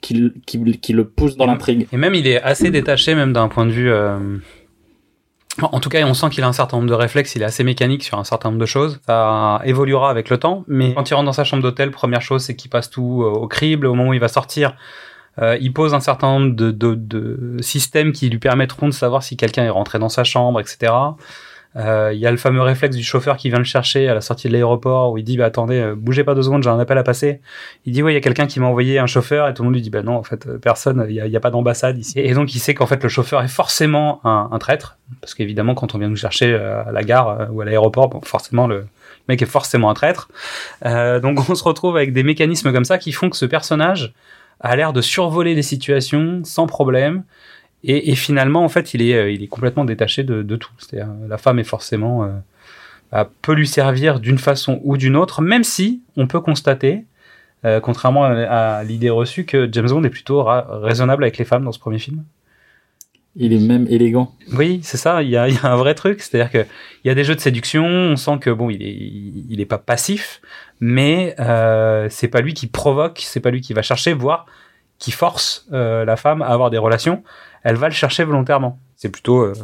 qui, 0.00 0.32
qui, 0.46 0.92
le 0.92 1.04
pousse 1.04 1.36
dans 1.36 1.46
l'intrigue. 1.46 1.86
Et 1.92 1.96
même, 1.96 2.14
il 2.14 2.26
est 2.26 2.42
assez 2.42 2.70
détaché, 2.70 3.14
même 3.14 3.32
d'un 3.32 3.48
point 3.48 3.66
de 3.66 3.70
vue... 3.70 3.90
Euh, 3.90 4.18
en 5.60 5.80
tout 5.80 5.90
cas, 5.90 6.04
on 6.06 6.14
sent 6.14 6.30
qu'il 6.30 6.42
a 6.44 6.48
un 6.48 6.52
certain 6.52 6.78
nombre 6.78 6.88
de 6.88 6.94
réflexes, 6.94 7.34
il 7.34 7.42
est 7.42 7.44
assez 7.44 7.62
mécanique 7.62 8.02
sur 8.02 8.18
un 8.18 8.24
certain 8.24 8.48
nombre 8.48 8.60
de 8.60 8.66
choses. 8.66 9.00
Ça 9.06 9.60
évoluera 9.64 10.10
avec 10.10 10.30
le 10.30 10.38
temps, 10.38 10.64
mais 10.66 10.94
quand 10.94 11.08
il 11.10 11.14
rentre 11.14 11.26
dans 11.26 11.32
sa 11.32 11.44
chambre 11.44 11.62
d'hôtel, 11.62 11.90
première 11.90 12.22
chose, 12.22 12.42
c'est 12.42 12.56
qu'il 12.56 12.70
passe 12.70 12.88
tout 12.88 13.22
euh, 13.22 13.28
au 13.28 13.48
crible. 13.48 13.86
Au 13.86 13.94
moment 13.94 14.10
où 14.10 14.14
il 14.14 14.20
va 14.20 14.28
sortir, 14.28 14.74
euh, 15.40 15.58
il 15.60 15.72
pose 15.72 15.92
un 15.94 16.00
certain 16.00 16.38
nombre 16.38 16.54
de, 16.54 17.56
systèmes 17.60 18.12
qui 18.12 18.30
lui 18.30 18.38
permettront 18.38 18.88
de 18.88 18.94
savoir 18.94 19.22
si 19.22 19.36
quelqu'un 19.36 19.64
est 19.64 19.70
rentré 19.70 19.98
dans 19.98 20.08
sa 20.08 20.24
chambre, 20.24 20.58
etc. 20.60 20.92
Euh, 21.76 22.10
il 22.12 22.18
y 22.20 22.26
a 22.26 22.30
le 22.30 22.36
fameux 22.36 22.60
réflexe 22.60 22.96
du 22.96 23.02
chauffeur 23.02 23.36
qui 23.36 23.48
vient 23.48 23.58
le 23.58 23.64
chercher 23.64 24.08
à 24.08 24.14
la 24.14 24.20
sortie 24.20 24.48
de 24.48 24.52
l'aéroport 24.52 25.12
où 25.12 25.18
il 25.18 25.24
dit 25.24 25.38
bah 25.38 25.46
attendez 25.46 25.80
euh, 25.80 25.94
bougez 25.96 26.22
pas 26.22 26.34
deux 26.34 26.42
secondes 26.42 26.62
j'ai 26.62 26.68
un 26.68 26.78
appel 26.78 26.98
à 26.98 27.02
passer. 27.02 27.40
Il 27.86 27.92
dit 27.92 28.02
ouais 28.02 28.12
il 28.12 28.14
y 28.14 28.18
a 28.18 28.20
quelqu'un 28.20 28.46
qui 28.46 28.60
m'a 28.60 28.66
envoyé 28.66 28.98
un 28.98 29.06
chauffeur 29.06 29.48
et 29.48 29.54
tout 29.54 29.62
le 29.62 29.68
monde 29.68 29.74
lui 29.74 29.82
dit 29.82 29.90
bah 29.90 30.02
non 30.02 30.16
en 30.16 30.22
fait 30.22 30.46
euh, 30.46 30.58
personne 30.58 31.06
il 31.08 31.14
y 31.14 31.36
a, 31.36 31.40
pas 31.40 31.50
d'ambassade 31.50 31.98
ici. 31.98 32.18
Et 32.18 32.34
donc 32.34 32.54
il 32.54 32.58
sait 32.58 32.74
qu'en 32.74 32.86
fait 32.86 33.02
le 33.02 33.08
chauffeur 33.08 33.42
est 33.42 33.48
forcément 33.48 34.20
un, 34.24 34.50
un 34.52 34.58
traître 34.58 34.98
parce 35.20 35.34
qu'évidemment 35.34 35.74
quand 35.74 35.94
on 35.94 35.98
vient 35.98 36.08
nous 36.08 36.16
chercher 36.16 36.54
à 36.54 36.92
la 36.92 37.02
gare 37.02 37.48
ou 37.50 37.60
à 37.60 37.64
l'aéroport 37.64 38.08
bon, 38.08 38.20
forcément 38.22 38.66
le 38.66 38.86
mec 39.28 39.42
est 39.42 39.46
forcément 39.46 39.90
un 39.90 39.94
traître. 39.94 40.28
Euh, 40.84 41.20
donc 41.20 41.38
on 41.48 41.54
se 41.54 41.64
retrouve 41.64 41.96
avec 41.96 42.12
des 42.12 42.22
mécanismes 42.22 42.72
comme 42.72 42.84
ça 42.84 42.98
qui 42.98 43.12
font 43.12 43.30
que 43.30 43.36
ce 43.36 43.46
personnage 43.46 44.12
a 44.60 44.76
l'air 44.76 44.92
de 44.92 45.00
survoler 45.00 45.54
les 45.54 45.62
situations 45.62 46.42
sans 46.44 46.66
problème 46.66 47.24
et, 47.84 48.10
et, 48.10 48.14
finalement, 48.14 48.64
en 48.64 48.68
fait, 48.68 48.94
il 48.94 49.02
est, 49.02 49.14
euh, 49.14 49.30
il 49.30 49.42
est 49.42 49.48
complètement 49.48 49.84
détaché 49.84 50.22
de, 50.22 50.42
de 50.42 50.56
tout. 50.56 50.72
C'est-à-dire, 50.78 51.12
la 51.28 51.38
femme 51.38 51.58
est 51.58 51.64
forcément 51.64 52.24
euh, 52.24 53.24
peut 53.42 53.54
lui 53.54 53.66
servir 53.66 54.20
d'une 54.20 54.38
façon 54.38 54.80
ou 54.84 54.96
d'une 54.96 55.16
autre, 55.16 55.42
même 55.42 55.64
si 55.64 56.02
on 56.16 56.26
peut 56.26 56.40
constater, 56.40 57.04
euh, 57.64 57.80
contrairement 57.80 58.24
à, 58.24 58.82
l'idée 58.84 59.10
reçue, 59.10 59.44
que 59.44 59.68
James 59.70 59.88
Bond 59.88 60.04
est 60.04 60.10
plutôt 60.10 60.44
raisonnable 60.44 61.24
avec 61.24 61.38
les 61.38 61.44
femmes 61.44 61.64
dans 61.64 61.72
ce 61.72 61.78
premier 61.78 61.98
film. 61.98 62.24
Il 63.34 63.52
est 63.52 63.66
même 63.66 63.86
élégant. 63.88 64.34
Oui, 64.52 64.80
c'est 64.82 64.98
ça. 64.98 65.22
Il 65.22 65.30
y 65.30 65.36
a, 65.36 65.48
il 65.48 65.54
y 65.54 65.58
a 65.58 65.72
un 65.72 65.76
vrai 65.76 65.94
truc, 65.94 66.20
c'est-à-dire 66.20 66.50
que 66.50 66.66
il 67.02 67.08
y 67.08 67.10
a 67.10 67.14
des 67.14 67.24
jeux 67.24 67.34
de 67.34 67.40
séduction. 67.40 67.84
On 67.84 68.16
sent 68.16 68.38
que 68.40 68.50
bon, 68.50 68.68
il 68.68 68.82
est, 68.82 68.94
il 69.48 69.60
est 69.60 69.66
pas 69.66 69.78
passif, 69.78 70.42
mais 70.80 71.34
euh, 71.38 72.08
c'est 72.10 72.28
pas 72.28 72.42
lui 72.42 72.52
qui 72.52 72.66
provoque, 72.66 73.22
c'est 73.24 73.40
pas 73.40 73.50
lui 73.50 73.62
qui 73.62 73.72
va 73.72 73.82
chercher, 73.82 74.12
voire 74.12 74.46
qui 74.98 75.10
force 75.10 75.66
euh, 75.72 76.04
la 76.04 76.16
femme 76.16 76.42
à 76.42 76.46
avoir 76.46 76.70
des 76.70 76.78
relations 76.78 77.24
elle 77.64 77.76
va 77.76 77.88
le 77.88 77.94
chercher 77.94 78.24
volontairement. 78.24 78.78
C'est 78.96 79.08
plutôt 79.08 79.40
euh, 79.40 79.54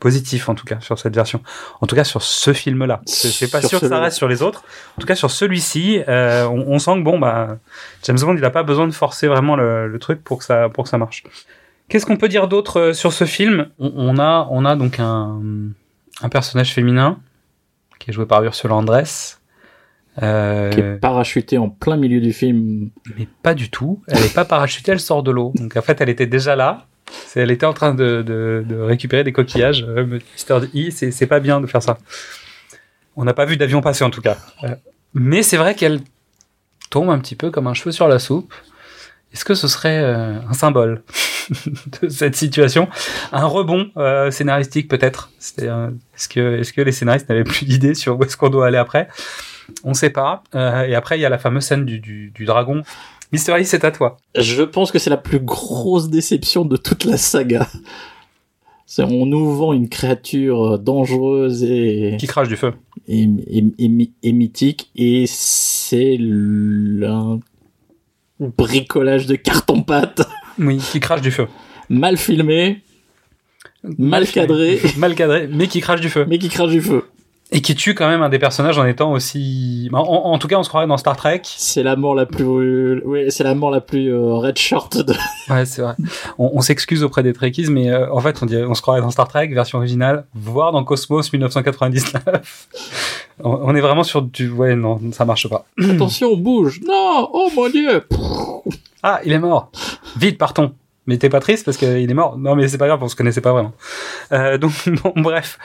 positif 0.00 0.48
en 0.48 0.54
tout 0.54 0.64
cas 0.64 0.80
sur 0.80 0.98
cette 0.98 1.14
version. 1.14 1.40
En 1.80 1.86
tout 1.86 1.96
cas 1.96 2.04
sur 2.04 2.22
ce 2.22 2.52
film-là. 2.52 3.00
C'est 3.06 3.50
pas 3.50 3.62
sûr 3.62 3.80
que 3.80 3.88
ça 3.88 4.00
reste 4.00 4.16
sur 4.16 4.28
les 4.28 4.42
autres. 4.42 4.64
En 4.96 5.00
tout 5.00 5.06
cas 5.06 5.14
sur 5.14 5.30
celui-ci, 5.30 6.02
euh, 6.08 6.46
on, 6.46 6.78
sent 6.78 6.96
que 6.96 7.02
bon 7.02 7.18
bah 7.18 7.58
James 8.02 8.18
Bond 8.20 8.36
il 8.36 8.44
a 8.44 8.50
pas 8.50 8.62
besoin 8.62 8.86
de 8.86 8.92
forcer 8.92 9.28
vraiment 9.28 9.56
le, 9.56 9.96
truc 10.00 10.22
pour 10.22 10.38
que 10.38 10.44
ça 10.44 10.68
pour 10.68 10.84
que 10.84 10.90
ça 10.90 10.98
marche. 10.98 11.24
Qu'est-ce 11.88 12.06
qu'on 12.06 12.16
peut 12.16 12.28
dire 12.28 12.48
d'autre 12.48 12.80
euh, 12.80 12.92
sur 12.92 13.12
ce 13.12 13.24
film? 13.24 13.68
On, 13.78 14.18
a 14.18 14.48
on 14.50 14.64
a 14.64 14.74
donc 14.74 15.00
un, 15.00 15.40
un 16.22 16.28
personnage 16.28 16.72
féminin 16.72 17.18
qui 17.98 18.10
est 18.10 18.12
joué 18.12 18.26
par 18.26 18.42
Ursula 18.42 18.74
Andress. 18.74 19.40
Euh... 20.22 20.70
Qui 20.70 20.80
est 20.80 20.96
parachutée 20.96 21.58
en 21.58 21.68
plein 21.68 21.96
milieu 21.96 22.20
du 22.20 22.32
film. 22.32 22.90
Mais 23.16 23.26
pas 23.42 23.54
du 23.54 23.70
tout. 23.70 24.02
Elle 24.06 24.22
est 24.22 24.34
pas 24.34 24.44
parachutée, 24.44 24.92
elle 24.92 25.00
sort 25.00 25.22
de 25.22 25.30
l'eau. 25.30 25.52
Donc 25.56 25.76
en 25.76 25.82
fait, 25.82 26.00
elle 26.00 26.08
était 26.08 26.26
déjà 26.26 26.54
là 26.56 26.86
elle 27.34 27.50
était 27.50 27.66
en 27.66 27.72
train 27.72 27.94
de, 27.94 28.64
récupérer 28.80 29.24
des 29.24 29.32
coquillages. 29.32 29.84
Euh, 29.88 30.04
Mister 30.06 30.58
E, 30.74 30.90
c'est 30.90 31.26
pas 31.26 31.40
bien 31.40 31.60
de 31.60 31.66
faire 31.66 31.82
ça. 31.82 31.98
On 33.16 33.24
n'a 33.24 33.34
pas 33.34 33.44
vu 33.44 33.56
d'avion 33.56 33.80
passer 33.80 34.04
en 34.04 34.10
tout 34.10 34.20
cas. 34.20 34.36
Euh, 34.64 34.74
mais 35.14 35.42
c'est 35.42 35.56
vrai 35.56 35.74
qu'elle 35.74 36.00
tombe 36.90 37.10
un 37.10 37.18
petit 37.18 37.36
peu 37.36 37.50
comme 37.50 37.66
un 37.66 37.74
cheveu 37.74 37.92
sur 37.92 38.08
la 38.08 38.18
soupe. 38.18 38.52
Est-ce 39.32 39.44
que 39.44 39.54
ce 39.54 39.66
serait 39.66 39.98
euh, 39.98 40.38
un 40.48 40.52
symbole 40.52 41.02
de 42.02 42.08
cette 42.08 42.36
situation? 42.36 42.88
Un 43.32 43.46
rebond 43.46 43.90
scénaristique 44.30 44.88
peut-être? 44.88 45.30
Est-ce 45.40 46.28
que, 46.28 46.80
les 46.82 46.92
scénaristes 46.92 47.28
n'avaient 47.28 47.44
plus 47.44 47.64
d'idées 47.64 47.94
sur 47.94 48.18
où 48.18 48.24
est-ce 48.24 48.36
qu'on 48.36 48.50
doit 48.50 48.66
aller 48.66 48.78
après? 48.78 49.08
On 49.82 49.90
ne 49.90 49.94
sait 49.94 50.10
pas. 50.10 50.44
et 50.54 50.94
après, 50.94 51.18
il 51.18 51.22
y 51.22 51.24
a 51.24 51.30
la 51.30 51.38
fameuse 51.38 51.64
scène 51.64 51.84
du 51.84 52.44
dragon 52.44 52.82
Mystery, 53.32 53.64
c'est 53.64 53.84
à 53.84 53.90
toi. 53.90 54.16
Je 54.36 54.62
pense 54.62 54.92
que 54.92 54.98
c'est 54.98 55.10
la 55.10 55.16
plus 55.16 55.40
grosse 55.40 56.08
déception 56.08 56.64
de 56.64 56.76
toute 56.76 57.04
la 57.04 57.16
saga. 57.16 57.68
On 58.98 59.26
nous 59.26 59.54
vend 59.54 59.72
une 59.72 59.88
créature 59.88 60.78
dangereuse 60.78 61.64
et... 61.64 62.16
Qui 62.18 62.26
crache 62.26 62.48
du 62.48 62.56
feu. 62.56 62.74
Et, 63.08 63.26
mythique, 64.32 64.90
et 64.94 65.24
c'est 65.26 66.18
un 67.02 67.40
bricolage 68.40 69.26
de 69.26 69.36
carton-pâte. 69.36 70.22
Oui, 70.56 70.76
qui 70.76 71.00
crache 71.00 71.20
du 71.20 71.32
feu. 71.32 71.48
Mal 71.88 72.16
filmé, 72.16 72.80
mal 73.82 74.24
cadré. 74.24 74.80
mal 74.96 75.16
cadré, 75.16 75.48
mais 75.48 75.66
qui 75.66 75.80
crache 75.80 76.00
du 76.00 76.08
feu. 76.08 76.24
Mais 76.28 76.38
qui 76.38 76.48
crache 76.48 76.70
du 76.70 76.80
feu. 76.80 77.02
Et 77.56 77.62
qui 77.62 77.76
tue 77.76 77.94
quand 77.94 78.08
même 78.08 78.20
un 78.20 78.28
des 78.28 78.40
personnages 78.40 78.78
en 78.80 78.84
étant 78.84 79.12
aussi. 79.12 79.88
En, 79.92 80.36
tout 80.38 80.48
cas, 80.48 80.58
on 80.58 80.64
se 80.64 80.68
croirait 80.68 80.88
dans 80.88 80.96
Star 80.96 81.16
Trek. 81.16 81.42
C'est 81.44 81.84
la 81.84 81.94
mort 81.94 82.16
la 82.16 82.26
plus. 82.26 83.00
Oui, 83.04 83.30
c'est 83.30 83.44
la 83.44 83.54
mort 83.54 83.70
la 83.70 83.80
plus 83.80 84.12
euh, 84.12 84.34
red 84.34 84.58
short 84.58 84.96
de. 84.96 85.14
ouais, 85.50 85.64
c'est 85.64 85.80
vrai. 85.80 85.94
On, 86.36 86.60
s'excuse 86.62 87.04
auprès 87.04 87.22
des 87.22 87.32
Trekkies, 87.32 87.70
mais 87.70 87.90
euh, 87.90 88.12
en 88.12 88.20
fait, 88.20 88.42
on, 88.42 88.46
dirait, 88.46 88.64
on 88.64 88.74
se 88.74 88.82
croirait 88.82 89.02
dans 89.02 89.10
Star 89.10 89.28
Trek, 89.28 89.46
version 89.54 89.78
originale, 89.78 90.26
voire 90.34 90.72
dans 90.72 90.82
Cosmos 90.82 91.32
1999. 91.32 92.68
on, 93.44 93.76
est 93.76 93.80
vraiment 93.80 94.02
sur 94.02 94.22
du. 94.22 94.50
Ouais, 94.50 94.74
non, 94.74 95.00
ça 95.12 95.24
marche 95.24 95.48
pas. 95.48 95.64
Attention, 95.80 96.36
bouge 96.36 96.80
Non 96.84 97.30
Oh 97.32 97.50
mon 97.54 97.68
dieu 97.68 98.02
Ah, 99.04 99.20
il 99.24 99.30
est 99.32 99.38
mort 99.38 99.70
Vite, 100.16 100.38
partons 100.38 100.72
mais 101.06 101.18
t'es 101.18 101.28
pas 101.28 101.40
triste 101.40 101.64
parce 101.64 101.76
qu'il 101.76 102.10
est 102.10 102.14
mort 102.14 102.38
Non, 102.38 102.56
mais 102.56 102.68
c'est 102.68 102.78
pas 102.78 102.86
grave, 102.86 103.02
on 103.02 103.08
se 103.08 103.16
connaissait 103.16 103.40
pas 103.40 103.52
vraiment. 103.52 103.72
Euh, 104.32 104.58
donc, 104.58 104.72
bon, 105.02 105.12
bref. 105.16 105.58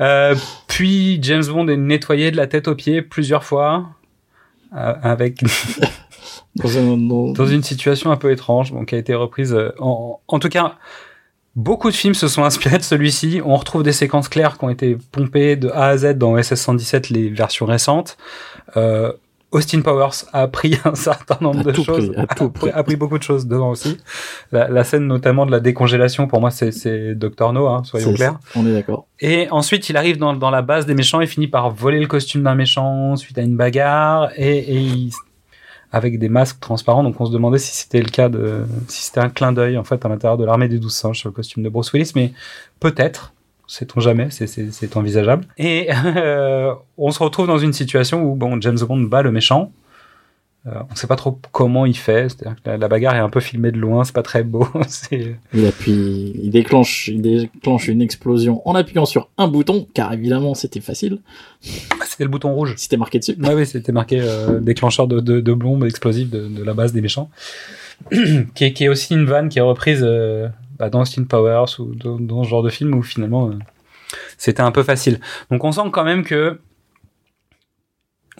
Euh, 0.00 0.34
puis 0.68 1.18
James 1.22 1.44
Bond 1.44 1.68
est 1.68 1.76
nettoyé 1.76 2.30
de 2.30 2.36
la 2.36 2.46
tête 2.46 2.66
aux 2.68 2.74
pieds 2.74 3.02
plusieurs 3.02 3.44
fois 3.44 3.90
euh, 4.74 4.94
avec 5.02 5.42
dans, 6.56 7.46
une 7.46 7.62
situation 7.62 8.10
un 8.10 8.16
peu 8.16 8.30
étrange, 8.30 8.72
bon, 8.72 8.84
qui 8.84 8.94
a 8.94 8.98
été 8.98 9.14
reprise. 9.14 9.52
Euh, 9.52 9.72
en, 9.78 10.20
en, 10.26 10.38
tout 10.38 10.48
cas, 10.48 10.76
beaucoup 11.56 11.90
de 11.90 11.94
films 11.94 12.14
se 12.14 12.28
sont 12.28 12.44
inspirés 12.44 12.78
de 12.78 12.82
celui-ci. 12.82 13.40
On 13.44 13.56
retrouve 13.56 13.82
des 13.82 13.92
séquences 13.92 14.28
claires 14.28 14.58
qui 14.58 14.64
ont 14.64 14.70
été 14.70 14.96
pompées 15.12 15.56
de 15.56 15.68
A 15.68 15.88
à 15.88 15.96
Z 15.96 16.14
dans 16.14 16.40
SS 16.40 16.60
117, 16.62 17.10
les 17.10 17.28
versions 17.28 17.66
récentes. 17.66 18.16
Euh, 18.76 19.12
Austin 19.52 19.82
Powers 19.82 20.24
a 20.32 20.42
appris 20.42 20.76
un 20.84 20.94
certain 20.94 21.38
nombre 21.40 21.62
de 21.62 21.72
choses, 21.72 22.12
a, 22.16 22.22
appris, 22.76 22.96
beaucoup 22.96 23.18
de 23.18 23.22
choses 23.22 23.46
dedans 23.46 23.70
aussi. 23.70 23.98
La, 24.50 24.84
scène 24.84 25.06
notamment 25.06 25.46
de 25.46 25.50
la 25.50 25.60
décongélation, 25.60 26.26
pour 26.26 26.40
moi, 26.40 26.50
c'est 26.50 27.14
Doctor 27.14 27.52
No, 27.52 27.68
hein, 27.68 27.82
soyons 27.84 28.12
clairs. 28.14 28.38
On 28.56 28.66
est 28.66 28.72
d'accord. 28.72 29.06
Et 29.20 29.48
ensuite, 29.50 29.88
il 29.88 29.96
arrive 29.96 30.18
dans, 30.18 30.34
dans, 30.34 30.50
la 30.50 30.62
base 30.62 30.86
des 30.86 30.94
méchants 30.94 31.20
et 31.20 31.26
finit 31.26 31.48
par 31.48 31.70
voler 31.70 32.00
le 32.00 32.06
costume 32.06 32.42
d'un 32.42 32.54
méchant 32.54 33.16
suite 33.16 33.38
à 33.38 33.42
une 33.42 33.56
bagarre 33.56 34.30
et, 34.36 34.58
et 34.58 34.76
il, 34.76 35.10
avec 35.92 36.18
des 36.18 36.28
masques 36.28 36.58
transparents. 36.58 37.04
Donc 37.04 37.20
on 37.20 37.26
se 37.26 37.32
demandait 37.32 37.58
si 37.58 37.76
c'était 37.76 38.00
le 38.00 38.08
cas 38.08 38.28
de, 38.28 38.64
si 38.88 39.04
c'était 39.04 39.20
un 39.20 39.28
clin 39.28 39.52
d'œil 39.52 39.76
en 39.76 39.84
fait 39.84 40.04
à 40.04 40.08
l'intérieur 40.08 40.38
de 40.38 40.44
l'armée 40.44 40.68
des 40.68 40.78
douze 40.78 40.94
singes 40.94 41.18
sur 41.18 41.28
le 41.28 41.34
costume 41.34 41.62
de 41.62 41.68
Bruce 41.68 41.92
Willis, 41.92 42.12
mais 42.16 42.32
peut-être. 42.80 43.32
Sait-on 43.66 44.00
jamais, 44.00 44.28
c'est 44.30 44.96
envisageable. 44.96 45.46
Et 45.56 45.88
euh, 46.16 46.74
on 46.98 47.10
se 47.10 47.22
retrouve 47.22 47.46
dans 47.46 47.58
une 47.58 47.72
situation 47.72 48.22
où 48.22 48.34
bon, 48.34 48.60
James 48.60 48.78
Bond 48.78 49.00
bat 49.00 49.22
le 49.22 49.32
méchant, 49.32 49.72
euh, 50.66 50.70
on 50.88 50.92
ne 50.92 50.96
sait 50.96 51.08
pas 51.08 51.16
trop 51.16 51.40
comment 51.50 51.86
il 51.86 51.96
fait. 51.96 52.28
C'est-à-dire 52.28 52.56
que 52.62 52.70
la, 52.70 52.88
bagarre 52.88 53.16
est 53.16 53.20
un 53.20 53.28
peu 53.28 53.40
filmée 53.40 53.72
de 53.72 53.78
loin, 53.78 54.04
c'est 54.04 54.14
pas 54.14 54.22
très 54.22 54.44
beau. 54.44 54.66
il 55.10 55.66
appuie, 55.66 56.32
il 56.40 56.50
déclenche, 56.50 57.08
il 57.08 57.20
déclenche 57.20 57.88
une 57.88 58.00
explosion 58.00 58.62
en 58.68 58.74
appuyant 58.74 59.04
sur 59.04 59.28
un 59.38 59.48
bouton, 59.48 59.88
car 59.92 60.12
évidemment 60.12 60.54
c'était 60.54 60.80
facile. 60.80 61.18
C'était 61.60 62.24
le 62.24 62.30
bouton 62.30 62.54
rouge. 62.54 62.74
C'était 62.76 62.96
marqué 62.96 63.18
dessus. 63.18 63.36
Ouais, 63.40 63.54
oui, 63.54 63.66
c'était 63.66 63.92
marqué 63.92 64.20
euh, 64.20 64.60
déclencheur 64.60 65.08
de, 65.08 65.18
de, 65.18 65.40
de 65.40 65.52
bombes 65.52 65.84
explosives 65.84 66.30
de, 66.30 66.62
la 66.62 66.74
base 66.74 66.92
des 66.92 67.00
méchants, 67.00 67.30
qui, 68.54 68.64
est, 68.64 68.72
qui, 68.72 68.84
est, 68.84 68.88
aussi 68.88 69.14
une 69.14 69.24
vanne 69.24 69.48
qui 69.48 69.58
est 69.58 69.62
reprise 69.62 70.06
bah, 70.82 70.90
dans 70.90 71.02
Austin 71.02 71.22
Powers 71.22 71.78
ou 71.78 71.94
dans, 71.94 72.18
dans, 72.18 72.42
ce 72.42 72.48
genre 72.48 72.64
de 72.64 72.70
film 72.70 72.92
où 72.94 73.04
finalement 73.04 73.52
c'était 74.36 74.62
un 74.62 74.72
peu 74.72 74.82
facile. 74.82 75.20
Donc 75.48 75.62
on 75.62 75.70
sent 75.70 75.90
quand 75.92 76.02
même 76.02 76.24
que 76.24 76.58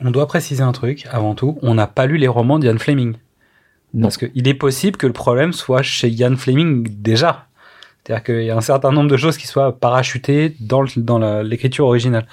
on 0.00 0.10
doit 0.10 0.26
préciser 0.26 0.64
un 0.64 0.72
truc 0.72 1.06
avant 1.12 1.36
tout. 1.36 1.56
On 1.62 1.74
n'a 1.74 1.86
pas 1.86 2.06
lu 2.06 2.16
les 2.16 2.26
romans 2.26 2.58
d'Ian 2.58 2.78
Fleming. 2.78 3.14
Non. 3.94 4.02
Parce 4.08 4.16
qu'il 4.16 4.48
est 4.48 4.54
possible 4.54 4.96
que 4.96 5.06
le 5.06 5.12
problème 5.12 5.52
soit 5.52 5.82
chez 5.82 6.08
Ian 6.08 6.34
Fleming 6.34 6.88
déjà. 6.90 7.46
C'est-à-dire 8.02 8.24
qu'il 8.24 8.42
y 8.42 8.50
a 8.50 8.56
un 8.56 8.60
certain 8.60 8.90
nombre 8.90 9.08
de 9.08 9.16
choses 9.16 9.36
qui 9.36 9.46
soient 9.46 9.78
parachutées 9.78 10.56
dans, 10.58 10.84
dans 10.96 11.42
l'écriture 11.42 11.86
originale. 11.86 12.26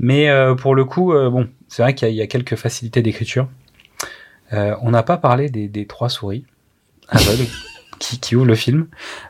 Mais 0.00 0.28
euh, 0.28 0.56
pour 0.56 0.74
le 0.74 0.84
coup, 0.84 1.12
euh, 1.12 1.30
bon, 1.30 1.48
c'est 1.68 1.82
vrai 1.82 1.94
qu'il 1.94 2.10
y, 2.10 2.22
a 2.22 2.26
quelques 2.26 2.56
facilités 2.56 3.02
d'écriture. 3.02 3.46
Euh, 4.52 4.74
on 4.82 4.90
n'a 4.90 5.04
pas 5.04 5.16
parlé 5.16 5.48
des, 5.48 5.86
trois 5.86 6.08
souris 6.08 6.44
aveugles 7.08 7.46
qui, 7.98 8.18
qui 8.18 8.36
ouvrent 8.36 8.46
le 8.46 8.54
film, 8.54 8.88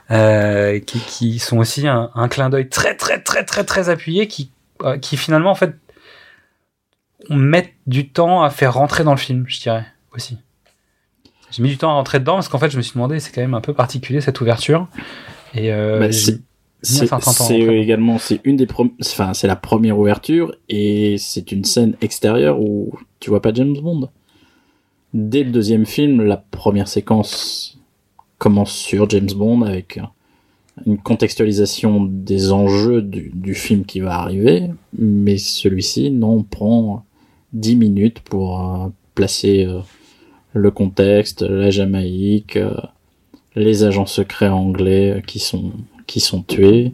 qui, 0.09 0.99
qui, 1.00 1.38
sont 1.38 1.59
aussi 1.59 1.87
un, 1.87 2.11
un 2.14 2.28
clin 2.28 2.50
d'œil 2.50 2.68
très 2.68 2.97
très 2.97 3.23
très 3.23 3.44
très 3.44 3.64
très 3.64 3.88
appuyé, 3.88 4.28
qui, 4.28 4.50
qui 5.00 5.16
finalement 5.16 5.50
en 5.50 5.54
fait 5.54 5.75
on 7.30 7.37
met 7.37 7.75
du 7.87 8.09
temps 8.09 8.42
à 8.42 8.50
faire 8.50 8.75
rentrer 8.75 9.04
dans 9.04 9.12
le 9.12 9.18
film, 9.18 9.44
je 9.49 9.61
dirais 9.61 9.87
aussi. 10.14 10.38
J'ai 11.50 11.62
mis 11.62 11.68
du 11.68 11.78
temps 11.78 11.90
à 11.90 11.94
rentrer 11.94 12.18
dedans 12.18 12.35
parce 12.35 12.49
qu'en 12.49 12.59
fait, 12.59 12.71
je 12.71 12.76
me 12.76 12.83
suis 12.83 12.94
demandé, 12.94 13.21
c'est 13.21 13.33
quand 13.33 13.40
même 13.40 13.54
un 13.54 13.61
peu 13.61 13.75
particulier 13.75 14.21
cette 14.21 14.40
ouverture. 14.40 14.88
Et 15.54 15.73
euh, 15.73 16.00
bah, 16.00 16.12
c'est 16.12 16.40
également, 17.59 18.18
c'est 18.18 18.40
une 18.44 18.56
des, 18.56 18.66
enfin, 19.00 19.35
c'est 19.35 19.47
la 19.47 19.56
première 19.56 19.99
ouverture 19.99 20.54
et 20.68 21.16
c'est 21.18 21.52
une 21.52 21.64
scène 21.64 21.97
extérieure 22.00 22.61
où 22.61 22.99
tu 23.21 23.30
vois 23.30 23.40
pas 23.40 23.52
James 23.54 23.75
Bond. 23.80 24.11
Dès 25.14 25.44
le 25.44 25.52
deuxième 25.52 25.87
film, 25.87 26.23
la 26.25 26.37
première 26.37 26.88
séquence 26.88 27.78
commence 28.44 28.72
sur 28.72 29.08
James 29.08 29.32
Bond 29.34 29.62
avec 29.62 29.98
une 30.84 30.98
contextualisation 30.98 32.04
des 32.04 32.52
enjeux 32.52 33.00
du, 33.00 33.54
film 33.54 33.86
qui 33.86 34.00
va 34.00 34.16
arriver, 34.18 34.68
mais 34.98 35.38
celui-ci, 35.38 36.10
non, 36.10 36.42
prend 36.42 37.06
10 37.54 37.76
minutes 37.76 38.20
pour 38.20 38.60
euh, 38.60 38.88
placer 39.14 39.64
euh, 39.64 39.80
le 40.52 40.70
contexte, 40.70 41.40
la 41.40 41.70
Jamaïque, 41.70 42.56
euh, 42.58 42.76
les 43.56 43.82
agents 43.82 44.04
secrets 44.04 44.50
anglais 44.50 45.23
qui 45.26 45.38
sont, 45.38 45.73
qui 46.06 46.21
sont 46.21 46.42
tués. 46.42 46.92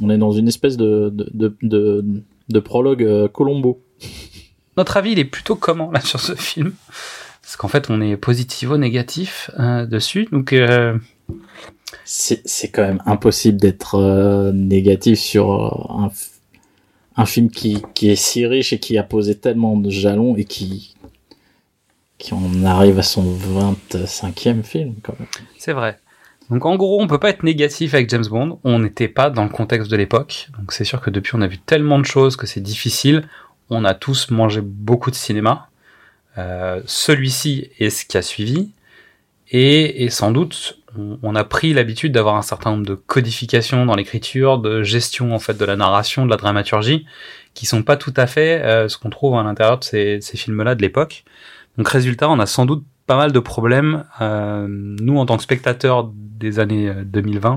On, 0.00 0.08
est 0.08 0.16
dans 0.16 0.32
une 0.32 0.48
espèce 0.48 0.78
de, 0.78 1.12
de, 1.12 1.54
de, 1.60 2.04
de, 2.48 2.60
prologue 2.60 3.28
Colombo. 3.30 3.82
Notre 4.78 4.96
avis, 4.96 5.12
il 5.12 5.18
est 5.18 5.26
plutôt 5.26 5.54
comment 5.54 5.90
là 5.90 6.00
sur 6.00 6.18
ce 6.18 6.34
film? 6.34 6.72
Parce 7.50 7.56
qu'en 7.56 7.66
fait, 7.66 7.90
on 7.90 8.00
est 8.00 8.16
positif 8.16 8.70
ou 8.70 8.76
négatif 8.76 9.50
dessus. 9.58 10.28
Donc, 10.30 10.54
c'est 12.04 12.68
quand 12.68 12.82
même 12.82 13.02
impossible 13.06 13.58
d'être 13.58 14.52
négatif 14.52 15.18
sur 15.18 15.50
un, 15.90 16.12
un 17.16 17.26
film 17.26 17.50
qui, 17.50 17.82
qui 17.92 18.08
est 18.08 18.14
si 18.14 18.46
riche 18.46 18.72
et 18.72 18.78
qui 18.78 18.98
a 18.98 19.02
posé 19.02 19.36
tellement 19.36 19.76
de 19.76 19.90
jalons 19.90 20.36
et 20.36 20.44
qui, 20.44 20.94
qui 22.18 22.34
en 22.34 22.64
arrive 22.64 23.00
à 23.00 23.02
son 23.02 23.24
25e 23.92 24.62
film 24.62 24.94
quand 25.02 25.18
même. 25.18 25.28
C'est 25.58 25.72
vrai. 25.72 25.98
Donc 26.50 26.64
en 26.66 26.76
gros, 26.76 27.02
on 27.02 27.08
peut 27.08 27.18
pas 27.18 27.30
être 27.30 27.42
négatif 27.42 27.94
avec 27.94 28.08
James 28.10 28.26
Bond. 28.30 28.60
On 28.62 28.78
n'était 28.78 29.08
pas 29.08 29.28
dans 29.28 29.42
le 29.42 29.50
contexte 29.50 29.90
de 29.90 29.96
l'époque. 29.96 30.50
Donc 30.56 30.70
c'est 30.70 30.84
sûr 30.84 31.00
que 31.00 31.10
depuis, 31.10 31.34
on 31.34 31.40
a 31.40 31.48
vu 31.48 31.58
tellement 31.58 31.98
de 31.98 32.06
choses 32.06 32.36
que 32.36 32.46
c'est 32.46 32.60
difficile. 32.60 33.24
On 33.70 33.84
a 33.84 33.94
tous 33.94 34.30
mangé 34.30 34.60
beaucoup 34.60 35.10
de 35.10 35.16
cinéma. 35.16 35.69
Euh, 36.38 36.80
Celui-ci 36.86 37.70
est 37.78 37.90
ce 37.90 38.04
qui 38.04 38.16
a 38.16 38.22
suivi. 38.22 38.70
Et, 39.52 40.04
et 40.04 40.10
sans 40.10 40.30
doute, 40.30 40.80
on, 41.22 41.34
a 41.34 41.44
pris 41.44 41.72
l'habitude 41.72 42.12
d'avoir 42.12 42.36
un 42.36 42.42
certain 42.42 42.70
nombre 42.70 42.86
de 42.86 42.94
codifications 42.94 43.86
dans 43.86 43.94
l'écriture, 43.94 44.58
de 44.58 44.82
gestion 44.82 45.34
en 45.34 45.38
fait 45.38 45.54
de 45.54 45.64
la 45.64 45.76
narration, 45.76 46.24
de 46.24 46.30
la 46.30 46.36
dramaturgie, 46.36 47.06
qui 47.54 47.66
sont 47.66 47.82
pas 47.82 47.96
tout 47.96 48.14
à 48.16 48.26
fait 48.26 48.62
euh, 48.62 48.88
ce 48.88 48.96
qu'on 48.96 49.10
trouve 49.10 49.36
à 49.36 49.42
l'intérieur 49.42 49.78
de 49.78 49.84
ces, 49.84 50.20
ces 50.20 50.36
films-là 50.36 50.74
de 50.74 50.82
l'époque. 50.82 51.24
Donc 51.76 51.88
résultat, 51.88 52.28
on 52.28 52.38
a 52.38 52.46
sans 52.46 52.66
doute 52.66 52.84
pas 53.06 53.16
mal 53.16 53.32
de 53.32 53.40
problèmes, 53.40 54.04
euh, 54.20 54.66
nous 54.68 55.18
en 55.18 55.26
tant 55.26 55.36
que 55.36 55.42
spectateurs 55.42 56.10
des 56.14 56.58
années 56.60 56.92
2020, 57.04 57.52
euh, 57.52 57.56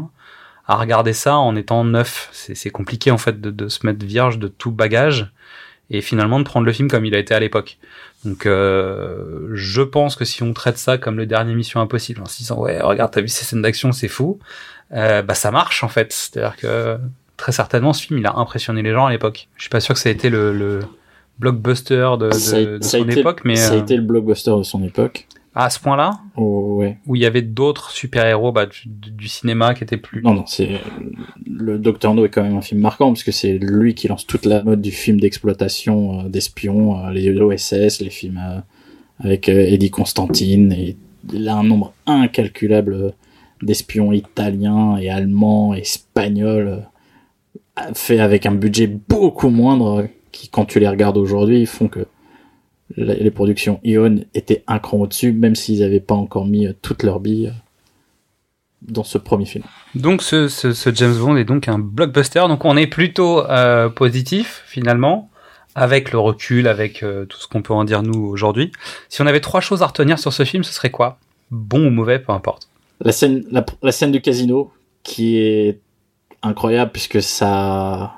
à 0.65 0.75
regarder 0.77 1.13
ça 1.13 1.37
en 1.37 1.55
étant 1.55 1.83
neuf. 1.83 2.29
C'est 2.31 2.69
compliqué 2.69 3.11
en 3.11 3.17
fait 3.17 3.39
de, 3.39 3.51
de, 3.51 3.67
se 3.67 3.85
mettre 3.85 4.03
vierge 4.05 4.39
de 4.39 4.47
tout 4.47 4.71
bagage 4.71 5.31
et 5.89 6.01
finalement 6.01 6.39
de 6.39 6.45
prendre 6.45 6.65
le 6.65 6.73
film 6.73 6.89
comme 6.89 7.05
il 7.05 7.15
a 7.15 7.19
été 7.19 7.33
à 7.33 7.39
l'époque. 7.39 7.77
Donc 8.25 8.45
euh, 8.45 9.49
je 9.53 9.81
pense 9.81 10.15
que 10.15 10.25
si 10.25 10.43
on 10.43 10.53
traite 10.53 10.77
ça 10.77 10.97
comme 10.97 11.17
le 11.17 11.25
dernier 11.25 11.55
Mission 11.55 11.81
Impossible, 11.81 12.21
en 12.21 12.25
se 12.25 12.37
disant 12.37 12.59
ouais 12.59 12.81
regarde 12.81 13.11
t'as 13.11 13.21
vu 13.21 13.27
ces 13.27 13.45
scènes 13.45 13.61
d'action 13.61 13.91
c'est 13.91 14.07
fou, 14.07 14.39
euh, 14.93 15.21
bah 15.21 15.33
ça 15.33 15.51
marche 15.51 15.83
en 15.83 15.89
fait. 15.89 16.13
C'est-à-dire 16.13 16.55
que 16.55 16.97
très 17.37 17.51
certainement 17.51 17.93
ce 17.93 18.05
film 18.05 18.19
il 18.19 18.25
a 18.25 18.35
impressionné 18.35 18.81
les 18.81 18.91
gens 18.91 19.05
à 19.05 19.11
l'époque. 19.11 19.49
Je 19.57 19.63
suis 19.63 19.69
pas 19.69 19.81
sûr 19.81 19.93
que 19.93 19.99
ça 19.99 20.09
a 20.09 20.11
été 20.11 20.29
le, 20.29 20.79
blockbuster 21.39 22.11
de, 22.19 22.31
son 22.31 23.09
époque, 23.09 23.41
mais 23.43 23.55
ça 23.55 23.73
a 23.73 23.75
euh, 23.75 23.81
été 23.81 23.95
le 23.95 24.03
blockbuster 24.03 24.55
de 24.57 24.63
son 24.63 24.83
époque 24.83 25.27
à 25.55 25.69
ce 25.69 25.79
point-là 25.79 26.19
oh, 26.35 26.77
ouais. 26.77 26.97
Où 27.05 27.15
il 27.15 27.21
y 27.21 27.25
avait 27.25 27.41
d'autres 27.41 27.91
super-héros 27.91 28.51
bah, 28.51 28.67
du, 28.85 29.27
cinéma 29.27 29.73
qui 29.73 29.83
étaient 29.83 29.97
plus... 29.97 30.23
Non, 30.23 30.33
non, 30.33 30.45
c'est... 30.47 30.81
Le 31.45 31.77
Docteur 31.77 32.15
No 32.15 32.25
est 32.25 32.29
quand 32.29 32.43
même 32.43 32.57
un 32.57 32.61
film 32.61 32.81
marquant, 32.81 33.09
parce 33.09 33.23
que 33.23 33.31
c'est 33.31 33.57
lui 33.57 33.93
qui 33.93 34.07
lance 34.07 34.25
toute 34.25 34.45
la 34.45 34.63
mode 34.63 34.81
du 34.81 34.91
film 34.91 35.19
d'exploitation 35.19 36.21
euh, 36.21 36.29
d'espions, 36.29 37.05
euh, 37.05 37.11
les 37.11 37.29
OSS, 37.39 38.01
les 38.01 38.09
films 38.09 38.41
euh, 38.43 38.59
avec 39.19 39.47
Eddie 39.47 39.91
Constantine, 39.91 40.73
et 40.73 40.97
il 41.31 41.47
a 41.47 41.55
un 41.55 41.63
nombre 41.63 41.93
incalculable 42.07 43.13
d'espions 43.61 44.11
italiens 44.11 44.97
et 44.97 45.09
allemands 45.09 45.75
et 45.75 45.79
espagnols, 45.79 46.83
fait 47.93 48.19
avec 48.19 48.45
un 48.45 48.53
budget 48.53 48.87
beaucoup 48.87 49.49
moindre, 49.49 50.07
qui 50.31 50.49
quand 50.49 50.65
tu 50.65 50.79
les 50.79 50.89
regardes 50.89 51.17
aujourd'hui, 51.17 51.65
font 51.65 51.87
que 51.87 52.05
les 52.95 53.31
productions 53.31 53.79
Ion 53.83 54.17
étaient 54.33 54.63
un 54.67 54.79
cran 54.79 54.97
au-dessus, 54.97 55.31
même 55.31 55.55
s'ils 55.55 55.79
n'avaient 55.79 55.99
pas 55.99 56.15
encore 56.15 56.45
mis 56.45 56.67
euh, 56.67 56.73
toutes 56.81 57.03
leurs 57.03 57.19
billes 57.19 57.47
euh, 57.47 57.59
dans 58.81 59.03
ce 59.03 59.17
premier 59.17 59.45
film. 59.45 59.63
Donc 59.95 60.21
ce, 60.21 60.47
ce, 60.47 60.93
James 60.93 61.15
Bond 61.15 61.37
est 61.37 61.45
donc 61.45 61.67
un 61.67 61.79
blockbuster, 61.79 62.43
donc 62.47 62.65
on 62.65 62.75
est 62.75 62.87
plutôt 62.87 63.45
euh, 63.49 63.89
positif 63.89 64.63
finalement, 64.67 65.29
avec 65.75 66.11
le 66.11 66.19
recul, 66.19 66.67
avec 66.67 66.99
tout 67.29 67.37
ce 67.37 67.47
qu'on 67.47 67.61
peut 67.61 67.73
en 67.73 67.83
dire 67.83 68.03
nous 68.03 68.25
aujourd'hui. 68.25 68.71
Si 69.09 69.21
on 69.21 69.25
avait 69.25 69.39
trois 69.39 69.61
choses 69.61 69.81
à 69.81 69.87
retenir 69.87 70.19
sur 70.19 70.31
ce 70.31 70.43
film, 70.43 70.63
ce 70.63 70.71
serait 70.71 70.91
quoi? 70.91 71.17
Bon 71.49 71.87
ou 71.87 71.89
mauvais, 71.89 72.19
peu 72.19 72.31
importe. 72.31 72.67
La 73.01 73.11
scène, 73.11 73.43
la 73.81 73.91
scène 73.91 74.11
du 74.11 74.21
casino, 74.21 74.71
qui 75.01 75.37
est 75.39 75.79
incroyable 76.43 76.91
puisque 76.91 77.23
ça 77.23 78.13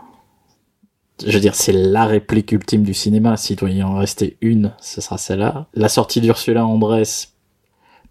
je 1.25 1.31
veux 1.31 1.39
dire, 1.39 1.55
c'est 1.55 1.71
la 1.71 2.05
réplique 2.05 2.51
ultime 2.51 2.83
du 2.83 2.93
cinéma. 2.93 3.37
S'il 3.37 3.55
doit 3.55 3.69
y 3.69 3.83
en 3.83 3.95
rester 3.95 4.37
une, 4.41 4.73
ce 4.79 5.01
sera 5.01 5.17
celle-là. 5.17 5.67
La 5.73 5.89
sortie 5.89 6.21
d'Ursula 6.21 6.65
Andress, 6.65 7.33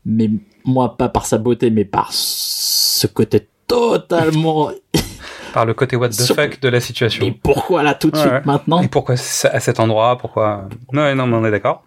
mais 0.04 0.30
moi, 0.64 0.96
pas 0.96 1.08
par 1.08 1.26
sa 1.26 1.38
beauté, 1.38 1.70
mais 1.70 1.84
par 1.84 2.10
ce 2.12 3.06
côté 3.06 3.48
totalement... 3.66 4.70
par 5.54 5.66
le 5.66 5.74
côté 5.74 5.96
what 5.96 6.10
the 6.10 6.34
fuck 6.34 6.60
de 6.60 6.68
la 6.68 6.80
situation. 6.80 7.26
Et 7.26 7.32
pourquoi 7.32 7.82
là 7.82 7.94
tout 7.94 8.10
de 8.10 8.16
suite 8.16 8.44
maintenant 8.44 8.82
Et 8.82 8.88
pourquoi 8.88 9.14
à 9.14 9.60
cet 9.60 9.80
endroit 9.80 10.18
Pourquoi 10.18 10.68
Non, 10.92 11.14
non, 11.14 11.26
mais 11.26 11.36
on 11.36 11.44
est 11.44 11.50
d'accord. 11.50 11.84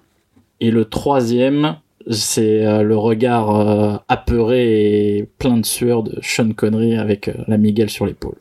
Et 0.60 0.72
le 0.72 0.86
troisième, 0.86 1.78
c'est 2.10 2.66
euh, 2.66 2.82
le 2.82 2.98
regard 2.98 3.56
euh, 3.56 3.98
apeuré 4.08 5.18
et 5.18 5.30
plein 5.38 5.58
de 5.58 5.66
sueur 5.66 6.04
de 6.04 6.20
Sean 6.22 6.52
Connery 6.54 6.98
avec 6.98 7.28
euh, 7.28 7.34
la 7.48 7.58
Miguel 7.58 7.90
sur 7.90 8.06
l'épaule. 8.06 8.38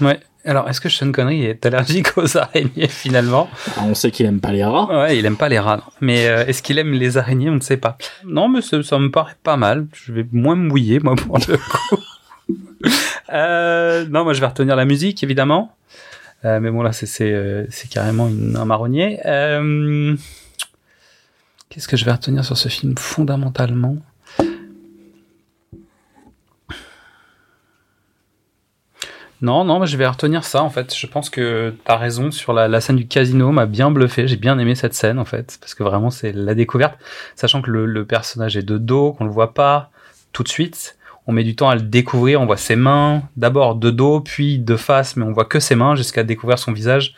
Ouais. 0.00 0.20
Alors, 0.46 0.68
est-ce 0.68 0.80
que 0.80 0.88
Sean 0.88 1.10
Connery 1.10 1.44
est 1.44 1.66
allergique 1.66 2.16
aux 2.16 2.36
araignées 2.36 2.86
finalement? 2.86 3.50
On 3.82 3.94
sait 3.94 4.12
qu'il 4.12 4.26
aime 4.26 4.38
pas 4.38 4.52
les 4.52 4.62
rats. 4.62 4.86
Ouais, 4.86 5.18
il 5.18 5.26
aime 5.26 5.36
pas 5.36 5.48
les 5.48 5.58
rats. 5.58 5.82
Mais 6.00 6.28
euh, 6.28 6.46
est-ce 6.46 6.62
qu'il 6.62 6.78
aime 6.78 6.92
les 6.92 7.18
araignées? 7.18 7.50
On 7.50 7.56
ne 7.56 7.60
sait 7.60 7.76
pas. 7.76 7.98
Non, 8.24 8.48
mais 8.48 8.60
ça, 8.62 8.76
me 8.76 9.10
paraît 9.10 9.34
pas 9.42 9.56
mal. 9.56 9.88
Je 9.92 10.12
vais 10.12 10.24
moins 10.30 10.54
me 10.54 10.68
mouiller, 10.68 11.00
moi, 11.00 11.16
pour 11.16 11.38
le 11.38 11.56
coup. 11.56 11.98
euh, 13.32 14.06
non, 14.08 14.22
moi, 14.22 14.34
je 14.34 14.40
vais 14.40 14.46
retenir 14.46 14.76
la 14.76 14.84
musique, 14.84 15.24
évidemment. 15.24 15.74
Euh, 16.44 16.60
mais 16.60 16.70
bon, 16.70 16.82
là, 16.82 16.92
c'est 16.92 17.06
c'est 17.06 17.90
carrément 17.90 18.28
une, 18.28 18.56
un 18.56 18.64
marronnier. 18.64 19.18
Qu'est-ce 21.70 21.88
que 21.88 21.96
je 21.96 22.04
vais 22.04 22.12
retenir 22.12 22.44
sur 22.44 22.56
ce 22.56 22.68
film 22.68 22.96
fondamentalement? 22.96 23.96
Non, 29.42 29.64
non, 29.64 29.84
je 29.84 29.96
vais 29.96 30.06
retenir 30.06 30.44
ça 30.44 30.62
en 30.62 30.70
fait. 30.70 30.94
Je 30.94 31.06
pense 31.06 31.28
que 31.28 31.74
tu 31.84 31.92
as 31.92 31.96
raison 31.96 32.30
sur 32.30 32.52
la, 32.52 32.80
scène 32.80 32.96
du 32.96 33.06
casino, 33.06 33.52
m'a 33.52 33.66
bien 33.66 33.90
bluffé. 33.90 34.26
J'ai 34.26 34.36
bien 34.36 34.58
aimé 34.58 34.74
cette 34.74 34.94
scène 34.94 35.18
en 35.18 35.24
fait, 35.24 35.58
parce 35.60 35.74
que 35.74 35.82
vraiment 35.82 36.10
c'est 36.10 36.32
la 36.32 36.54
découverte, 36.54 36.98
sachant 37.34 37.60
que 37.60 37.70
le, 37.70 38.06
personnage 38.06 38.56
est 38.56 38.62
de 38.62 38.78
dos, 38.78 39.12
qu'on 39.12 39.24
le 39.24 39.30
voit 39.30 39.52
pas 39.52 39.90
tout 40.32 40.42
de 40.42 40.48
suite. 40.48 40.96
On 41.26 41.32
met 41.32 41.44
du 41.44 41.56
temps 41.56 41.68
à 41.68 41.74
le 41.74 41.82
découvrir, 41.82 42.40
on 42.40 42.46
voit 42.46 42.56
ses 42.56 42.76
mains, 42.76 43.22
d'abord 43.36 43.74
de 43.74 43.90
dos, 43.90 44.20
puis 44.20 44.58
de 44.58 44.76
face, 44.76 45.16
mais 45.16 45.24
on 45.24 45.32
voit 45.32 45.44
que 45.44 45.58
ses 45.58 45.74
mains 45.74 45.96
jusqu'à 45.96 46.22
découvrir 46.22 46.58
son 46.58 46.72
visage 46.72 47.14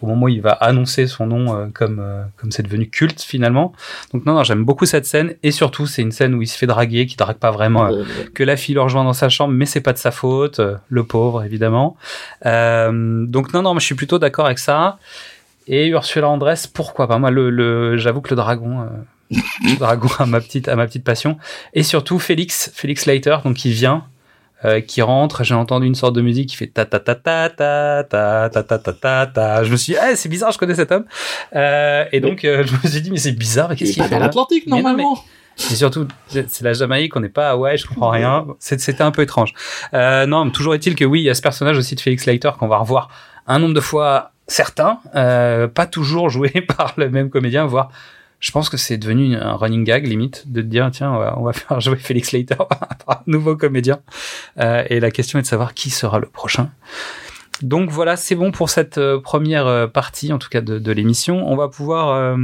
au 0.00 0.06
moment 0.06 0.26
où 0.26 0.28
il 0.28 0.40
va 0.40 0.52
annoncer 0.52 1.06
son 1.06 1.26
nom 1.26 1.54
euh, 1.54 1.66
comme 1.72 1.98
euh, 2.00 2.22
comme 2.36 2.52
c'est 2.52 2.62
devenu 2.62 2.88
culte 2.88 3.20
finalement. 3.20 3.72
Donc 4.12 4.26
non, 4.26 4.34
non 4.34 4.44
j'aime 4.44 4.64
beaucoup 4.64 4.86
cette 4.86 5.06
scène 5.06 5.34
et 5.42 5.50
surtout 5.50 5.86
c'est 5.86 6.02
une 6.02 6.12
scène 6.12 6.34
où 6.34 6.42
il 6.42 6.46
se 6.46 6.56
fait 6.56 6.66
draguer, 6.66 7.06
qui 7.06 7.16
drague 7.16 7.38
pas 7.38 7.50
vraiment, 7.50 7.86
euh, 7.86 8.04
que 8.34 8.44
la 8.44 8.56
fille 8.56 8.74
le 8.74 8.82
rejoint 8.82 9.04
dans 9.04 9.12
sa 9.12 9.28
chambre, 9.28 9.52
mais 9.54 9.66
c'est 9.66 9.80
pas 9.80 9.92
de 9.92 9.98
sa 9.98 10.10
faute, 10.10 10.60
le 10.88 11.04
pauvre 11.04 11.42
évidemment. 11.42 11.96
donc 12.44 13.52
non, 13.52 13.62
non, 13.62 13.74
mais 13.74 13.80
je 13.80 13.86
suis 13.86 13.94
plutôt 13.94 14.18
d'accord 14.18 14.46
avec 14.46 14.58
ça. 14.58 14.98
Et 15.70 15.88
Ursula 15.88 16.28
Andress, 16.28 16.66
pourquoi 16.66 17.06
pas? 17.08 17.18
Moi, 17.18 17.30
le, 17.30 17.50
le 17.50 17.98
j'avoue 17.98 18.22
que 18.22 18.30
le 18.30 18.36
dragon. 18.36 18.88
Dragon 19.78 20.08
à 20.18 20.26
ma 20.26 20.40
petite 20.40 20.68
à 20.68 20.76
ma 20.76 20.86
petite 20.86 21.04
passion 21.04 21.38
et 21.74 21.82
surtout 21.82 22.18
Félix 22.18 22.70
Félix 22.74 23.06
Leiter 23.06 23.36
donc 23.44 23.64
il 23.64 23.72
vient 23.72 24.04
euh, 24.64 24.80
qui 24.80 25.02
rentre, 25.02 25.44
j'ai 25.44 25.54
entendu 25.54 25.86
une 25.86 25.94
sorte 25.94 26.16
de 26.16 26.20
musique 26.20 26.48
qui 26.48 26.56
fait 26.56 26.66
ta 26.66 26.84
ta 26.84 26.98
ta 26.98 27.14
ta 27.14 27.48
ta 27.48 28.02
ta 28.02 28.48
ta 28.48 28.62
ta 28.64 28.78
ta 28.78 28.92
ta 28.92 29.26
ta. 29.26 29.62
Je 29.62 29.70
me 29.70 29.76
suis 29.76 29.92
dit, 29.92 29.98
ah, 30.02 30.16
c'est 30.16 30.28
bizarre, 30.28 30.50
je 30.50 30.58
connais 30.58 30.74
cet 30.74 30.90
homme. 30.90 31.04
Euh, 31.54 32.04
et 32.10 32.18
donc, 32.18 32.44
euh, 32.44 32.64
je 32.66 32.72
me 32.72 32.90
suis 32.90 33.00
dit, 33.00 33.12
mais 33.12 33.18
c'est 33.18 33.30
bizarre, 33.30 33.76
qu'est-ce 33.76 33.92
qu'il 33.92 34.02
fait 34.02 34.10
dans 34.10 34.18
l'Atlantique, 34.18 34.66
normalement. 34.66 35.16
Et 35.70 35.74
surtout, 35.74 36.08
c'est 36.28 36.62
la 36.62 36.72
Jamaïque, 36.72 37.14
on 37.16 37.20
n'est 37.20 37.28
pas 37.28 37.50
à 37.50 37.56
ouais, 37.56 37.76
je 37.76 37.86
comprends 37.86 38.10
rien. 38.10 38.46
C'était 38.58 39.02
un 39.02 39.10
peu 39.10 39.22
étrange. 39.22 39.54
Euh, 39.94 40.26
non, 40.26 40.50
toujours 40.50 40.74
est-il 40.74 40.94
que 40.94 41.04
oui, 41.04 41.20
il 41.20 41.24
y 41.24 41.30
a 41.30 41.34
ce 41.34 41.42
personnage 41.42 41.78
aussi 41.78 41.94
de 41.94 42.00
Félix 42.00 42.26
Leiter 42.26 42.50
qu'on 42.58 42.68
va 42.68 42.78
revoir 42.78 43.10
un 43.46 43.58
nombre 43.58 43.74
de 43.74 43.80
fois 43.80 44.32
certains, 44.46 44.98
euh, 45.14 45.68
pas 45.68 45.86
toujours 45.86 46.30
joué 46.30 46.48
par 46.76 46.94
le 46.96 47.10
même 47.10 47.30
comédien, 47.30 47.66
voire 47.66 47.90
je 48.40 48.52
pense 48.52 48.68
que 48.68 48.76
c'est 48.76 48.98
devenu 48.98 49.36
un 49.36 49.54
running 49.54 49.84
gag 49.84 50.06
limite 50.06 50.50
de 50.50 50.62
te 50.62 50.66
dire 50.66 50.88
tiens 50.92 51.12
on 51.12 51.42
va, 51.42 51.52
faire 51.52 51.80
jouer 51.80 51.96
Félix 51.96 52.32
Leiter 52.32 52.56
un 53.08 53.18
nouveau 53.26 53.56
comédien. 53.56 54.00
Euh, 54.58 54.84
et 54.88 55.00
la 55.00 55.10
question 55.10 55.38
est 55.38 55.42
de 55.42 55.46
savoir 55.46 55.74
qui 55.74 55.90
sera 55.90 56.18
le 56.18 56.26
prochain. 56.26 56.70
Donc 57.62 57.90
voilà 57.90 58.16
c'est 58.16 58.36
bon 58.36 58.52
pour 58.52 58.70
cette 58.70 58.98
euh, 58.98 59.20
première 59.20 59.66
euh, 59.66 59.86
partie 59.88 60.32
en 60.32 60.38
tout 60.38 60.48
cas 60.48 60.60
de, 60.60 60.92
l'émission. 60.92 61.50
On 61.50 61.56
va 61.56 61.68
pouvoir 61.68 62.36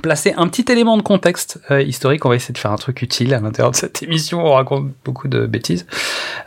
placer 0.00 0.32
un 0.36 0.48
petit 0.48 0.70
élément 0.72 0.96
de 0.96 1.02
contexte 1.02 1.60
euh, 1.70 1.82
historique. 1.82 2.24
On 2.24 2.28
va 2.28 2.36
essayer 2.36 2.54
de 2.54 2.58
faire 2.58 2.72
un 2.72 2.76
truc 2.76 3.02
utile 3.02 3.34
à 3.34 3.40
l'intérieur 3.40 3.70
de 3.70 3.76
cette 3.76 4.02
émission. 4.02 4.44
On 4.44 4.52
raconte 4.52 4.92
beaucoup 5.04 5.28
de 5.28 5.46
bêtises. 5.46 5.86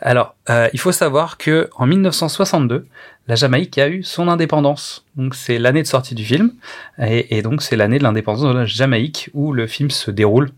Alors, 0.02 0.36
euh, 0.50 0.70
il 0.74 0.80
faut 0.80 0.92
savoir 0.92 1.38
que 1.38 1.70
en 1.76 1.86
1962, 1.86 2.88
la 3.28 3.36
Jamaïque 3.36 3.78
a 3.78 3.88
eu 3.88 4.04
son 4.04 4.28
indépendance. 4.28 5.06
Donc 5.16 5.36
c'est 5.36 5.60
l'année 5.60 5.84
de 5.84 5.88
sortie 5.88 6.16
du 6.16 6.26
film, 6.26 6.54
et, 7.00 7.42
donc 7.42 7.62
c'est 7.62 7.76
l'année 7.76 7.98
de 7.98 8.04
l'indépendance 8.04 8.44
de 8.44 8.58
la 8.60 8.66
Jamaïque 8.66 9.30
où 9.34 9.54
le 9.54 9.68
film 9.68 9.90
se 9.90 10.12
déroule 10.12 10.52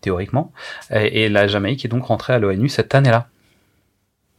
théoriquement. 0.00 0.52
Et, 0.92 1.24
et 1.24 1.28
la 1.28 1.46
Jamaïque 1.46 1.84
est 1.84 1.88
donc 1.88 2.04
rentrée 2.04 2.32
à 2.32 2.38
l'ONU 2.38 2.68
cette 2.68 2.94
année-là. 2.94 3.28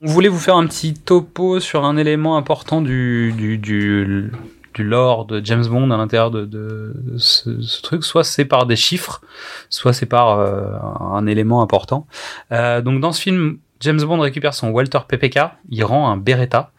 On 0.06 0.08
voulait 0.08 0.28
vous 0.28 0.40
faire 0.40 0.58
un 0.58 0.68
petit 0.68 0.94
topo 0.94 1.62
sur 1.62 1.86
un 1.86 1.96
élément 1.96 2.36
important 2.36 2.82
du, 2.82 3.34
du, 3.38 3.58
du 3.58 4.32
du 4.74 4.84
lore 4.84 5.26
de 5.26 5.44
James 5.44 5.66
Bond 5.66 5.92
à 5.92 5.98
l'intérieur 5.98 6.32
de, 6.32 6.94
ce, 7.18 7.62
ce, 7.62 7.82
truc. 7.82 8.04
Soit 8.04 8.24
c'est 8.24 8.46
par 8.46 8.66
des 8.66 8.76
chiffres, 8.76 9.22
soit 9.70 9.94
c'est 9.94 10.06
par 10.06 10.40
euh, 10.40 10.66
un 11.00 11.26
élément 11.28 11.62
important. 11.62 12.08
Euh, 12.52 12.82
donc 12.82 13.00
dans 13.00 13.12
ce 13.12 13.22
film, 13.22 13.60
James 13.80 14.02
Bond 14.02 14.20
récupère 14.20 14.54
son 14.54 14.70
Walter 14.70 15.00
PPK, 15.08 15.40
il 15.70 15.84
rend 15.84 16.10
un 16.10 16.18
Beretta. 16.18 16.72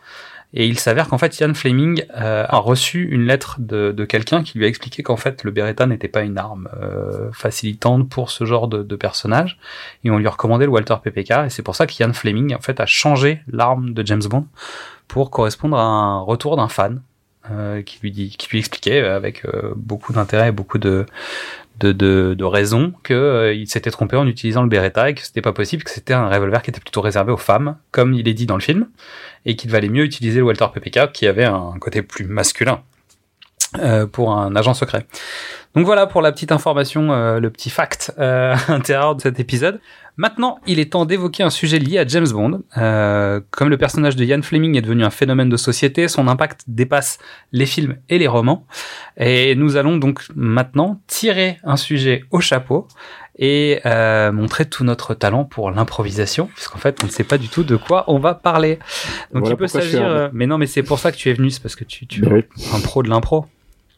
Et 0.56 0.68
il 0.68 0.78
s'avère 0.78 1.08
qu'en 1.08 1.18
fait, 1.18 1.40
Ian 1.40 1.52
Fleming 1.52 2.04
euh, 2.16 2.46
a 2.48 2.58
reçu 2.58 3.08
une 3.10 3.26
lettre 3.26 3.56
de, 3.58 3.90
de 3.90 4.04
quelqu'un 4.04 4.44
qui 4.44 4.56
lui 4.56 4.64
a 4.64 4.68
expliqué 4.68 5.02
qu'en 5.02 5.16
fait, 5.16 5.42
le 5.42 5.50
Beretta 5.50 5.84
n'était 5.84 6.06
pas 6.06 6.22
une 6.22 6.38
arme 6.38 6.68
facilitante 7.32 8.08
pour 8.08 8.30
ce 8.30 8.44
genre 8.44 8.68
de, 8.68 8.84
de, 8.84 8.94
personnage. 8.94 9.58
Et 10.04 10.12
on 10.12 10.18
lui 10.18 10.28
a 10.28 10.30
recommandé 10.30 10.64
le 10.66 10.70
Walter 10.70 10.94
PPK. 11.02 11.32
Et 11.46 11.50
c'est 11.50 11.64
pour 11.64 11.74
ça 11.74 11.88
qu'Ian 11.88 12.12
Fleming, 12.12 12.54
en 12.54 12.60
fait, 12.60 12.78
a 12.78 12.86
changé 12.86 13.40
l'arme 13.48 13.94
de 13.94 14.06
James 14.06 14.22
Bond 14.30 14.46
pour 15.08 15.30
correspondre 15.30 15.76
à 15.76 15.82
un 15.82 16.20
retour 16.20 16.56
d'un 16.56 16.68
fan 16.68 17.02
euh, 17.50 17.82
qui 17.82 17.98
lui 18.00 18.58
expliquait 18.58 19.02
euh, 19.02 19.16
avec 19.16 19.44
euh, 19.44 19.72
beaucoup 19.76 20.12
d'intérêt 20.12 20.52
beaucoup 20.52 20.78
de 20.78 21.06
de, 21.80 21.92
de, 21.92 22.44
raisons 22.44 22.94
que 23.02 23.52
il 23.52 23.68
s'était 23.68 23.90
trompé 23.90 24.16
en 24.16 24.28
utilisant 24.28 24.62
le 24.62 24.68
Beretta 24.68 25.10
et 25.10 25.14
que 25.14 25.22
c'était 25.22 25.42
pas 25.42 25.52
possible, 25.52 25.82
que 25.82 25.90
c'était 25.90 26.14
un 26.14 26.28
revolver 26.28 26.62
qui 26.62 26.70
était 26.70 26.80
plutôt 26.80 27.00
réservé 27.00 27.32
aux 27.32 27.36
femmes, 27.36 27.76
comme 27.90 28.14
il 28.14 28.28
est 28.28 28.32
dit 28.32 28.46
dans 28.46 28.54
le 28.54 28.62
film, 28.62 28.86
et 29.44 29.56
qu'il 29.56 29.72
valait 29.72 29.88
mieux 29.88 30.04
utiliser 30.04 30.38
le 30.38 30.44
Walter 30.44 30.66
PPK 30.72 31.10
qui 31.12 31.26
avait 31.26 31.44
un 31.44 31.74
côté 31.80 32.02
plus 32.02 32.26
masculin 32.26 32.80
euh, 33.80 34.06
pour 34.06 34.32
un 34.32 34.54
agent 34.54 34.74
secret. 34.74 35.04
Donc 35.74 35.86
voilà 35.86 36.06
pour 36.06 36.22
la 36.22 36.30
petite 36.30 36.52
information, 36.52 37.12
euh, 37.12 37.40
le 37.40 37.50
petit 37.50 37.70
fact 37.70 38.12
euh, 38.18 38.54
intérieur 38.68 39.16
de 39.16 39.20
cet 39.20 39.40
épisode. 39.40 39.80
Maintenant, 40.16 40.60
il 40.68 40.78
est 40.78 40.92
temps 40.92 41.06
d'évoquer 41.06 41.42
un 41.42 41.50
sujet 41.50 41.80
lié 41.80 41.98
à 41.98 42.06
James 42.06 42.28
Bond. 42.28 42.62
Euh, 42.76 43.40
comme 43.50 43.68
le 43.68 43.76
personnage 43.76 44.14
de 44.14 44.24
Ian 44.24 44.42
Fleming 44.42 44.76
est 44.76 44.82
devenu 44.82 45.02
un 45.02 45.10
phénomène 45.10 45.48
de 45.48 45.56
société, 45.56 46.06
son 46.06 46.28
impact 46.28 46.62
dépasse 46.68 47.18
les 47.50 47.66
films 47.66 47.96
et 48.08 48.18
les 48.18 48.28
romans. 48.28 48.66
Et 49.16 49.56
nous 49.56 49.76
allons 49.76 49.96
donc 49.96 50.24
maintenant 50.36 51.00
tirer 51.08 51.58
un 51.64 51.76
sujet 51.76 52.22
au 52.30 52.40
chapeau 52.40 52.86
et 53.36 53.80
euh, 53.84 54.30
montrer 54.30 54.66
tout 54.66 54.84
notre 54.84 55.14
talent 55.14 55.44
pour 55.44 55.72
l'improvisation, 55.72 56.48
puisqu'en 56.54 56.78
fait, 56.78 57.02
on 57.02 57.06
ne 57.06 57.10
sait 57.10 57.24
pas 57.24 57.38
du 57.38 57.48
tout 57.48 57.64
de 57.64 57.74
quoi 57.74 58.04
on 58.06 58.20
va 58.20 58.34
parler. 58.34 58.78
Donc 59.32 59.42
voilà 59.42 59.54
il 59.54 59.56
peut 59.56 59.66
s'agir... 59.66 60.06
Euh, 60.06 60.28
mais 60.32 60.46
non, 60.46 60.58
mais 60.58 60.66
c'est 60.66 60.84
pour 60.84 61.00
ça 61.00 61.10
que 61.10 61.16
tu 61.16 61.30
es 61.30 61.32
venu, 61.32 61.50
c'est 61.50 61.60
parce 61.60 61.74
que 61.74 61.82
tu, 61.82 62.06
tu 62.06 62.24
es 62.24 62.48
un 62.72 62.80
pro 62.80 63.02
de 63.02 63.08
l'impro. 63.08 63.46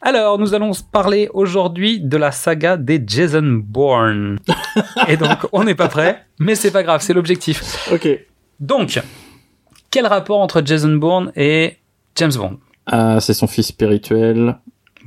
Alors, 0.01 0.39
nous 0.39 0.55
allons 0.55 0.73
parler 0.93 1.29
aujourd'hui 1.33 2.01
de 2.01 2.17
la 2.17 2.31
saga 2.31 2.77
des 2.77 3.03
Jason 3.07 3.63
Bourne. 3.65 4.39
Et 5.09 5.17
donc, 5.17 5.47
on 5.53 5.65
n'est 5.65 5.75
pas 5.75 5.89
prêt, 5.89 6.25
mais 6.39 6.55
c'est 6.55 6.71
pas 6.71 6.83
grave, 6.83 7.01
c'est 7.01 7.15
l'objectif. 7.15 7.89
Ok. 7.93 8.09
Donc, 8.61 9.01
quel 9.91 10.07
rapport 10.07 10.41
entre 10.41 10.63
Jason 10.65 10.95
Bourne 10.97 11.33
et 11.37 11.77
James 12.15 12.33
Bond? 12.35 12.59
Ah, 12.87 13.19
C'est 13.21 13.35
son 13.35 13.47
fils 13.47 13.69
spirituel. 13.69 14.59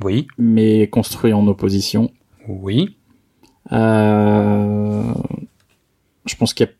Oui. 0.02 0.26
Mais 0.38 0.88
construit 0.88 1.32
en 1.32 1.46
opposition. 1.46 2.10
Oui. 2.48 2.96
Euh... 3.72 5.02
Je 6.26 6.34
pense 6.36 6.54
qu'il 6.54 6.66
y 6.66 6.68
a... 6.68 6.72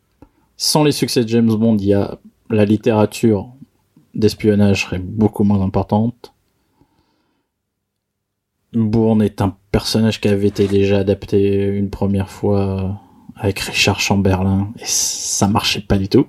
Sans 0.57 0.85
les 0.85 0.93
succès 0.93 1.25
de 1.25 1.29
James 1.29 1.55
Bond, 1.55 1.77
il 1.79 1.87
y 1.87 1.95
a 1.95 2.19
la 2.51 2.65
littérature 2.65 3.49
d'espionnage 4.15 4.85
serait 4.85 4.99
beaucoup 4.99 5.45
moins 5.45 5.63
importante. 5.63 6.35
Bourne 8.73 9.23
est 9.23 9.41
un 9.41 9.55
personnage 9.73 10.21
qui 10.21 10.29
avait 10.29 10.49
été 10.49 10.67
déjà 10.69 10.99
adapté 10.99 11.67
une 11.67 11.91
première 11.91 12.31
fois 12.31 13.01
avec 13.37 13.59
Richard 13.61 14.01
Chamberlain 14.01 14.69
et 14.79 14.85
ça 14.85 15.49
marchait 15.49 15.81
pas 15.81 15.99
du 15.99 16.09
tout. 16.09 16.27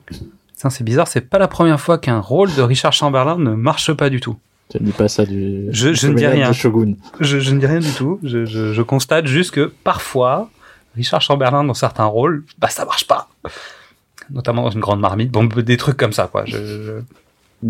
C'est 0.56 0.84
bizarre, 0.84 1.08
c'est 1.08 1.22
pas 1.22 1.40
la 1.40 1.48
première 1.48 1.80
fois 1.80 1.98
qu'un 1.98 2.20
rôle 2.20 2.54
de 2.54 2.62
Richard 2.62 2.94
Chamberlain 2.94 3.38
ne 3.38 3.56
marche 3.56 3.92
pas 3.94 4.10
du 4.10 4.20
tout. 4.20 4.38
Tu 4.70 4.78
ne 4.80 4.86
dis 4.86 4.92
pas 4.92 5.08
ça 5.08 5.26
du. 5.26 5.68
Je, 5.72 5.94
je 5.94 6.08
ne 6.08 6.16
dis 6.16 6.26
rien. 6.26 6.54
Shogun. 6.54 6.94
Je, 7.20 7.40
je, 7.40 7.54
ne 7.54 7.60
dis 7.60 7.66
rien 7.66 7.80
du 7.80 7.92
tout. 7.92 8.20
Je, 8.24 8.46
je, 8.46 8.72
je, 8.72 8.82
constate 8.82 9.26
juste 9.26 9.52
que 9.52 9.74
parfois, 9.84 10.50
Richard 10.96 11.22
Chamberlain 11.22 11.64
dans 11.64 11.74
certains 11.74 12.06
rôles, 12.06 12.46
bah 12.60 12.70
ça 12.70 12.86
marche 12.86 13.08
pas. 13.08 13.28
Notamment 14.30 14.64
dans 14.64 14.70
une 14.70 14.80
grande 14.80 15.02
marmite, 15.02 15.32
bon 15.32 15.46
des 15.46 15.78
trucs 15.78 15.98
comme 15.98 16.14
ça 16.14 16.28
quoi. 16.28 16.46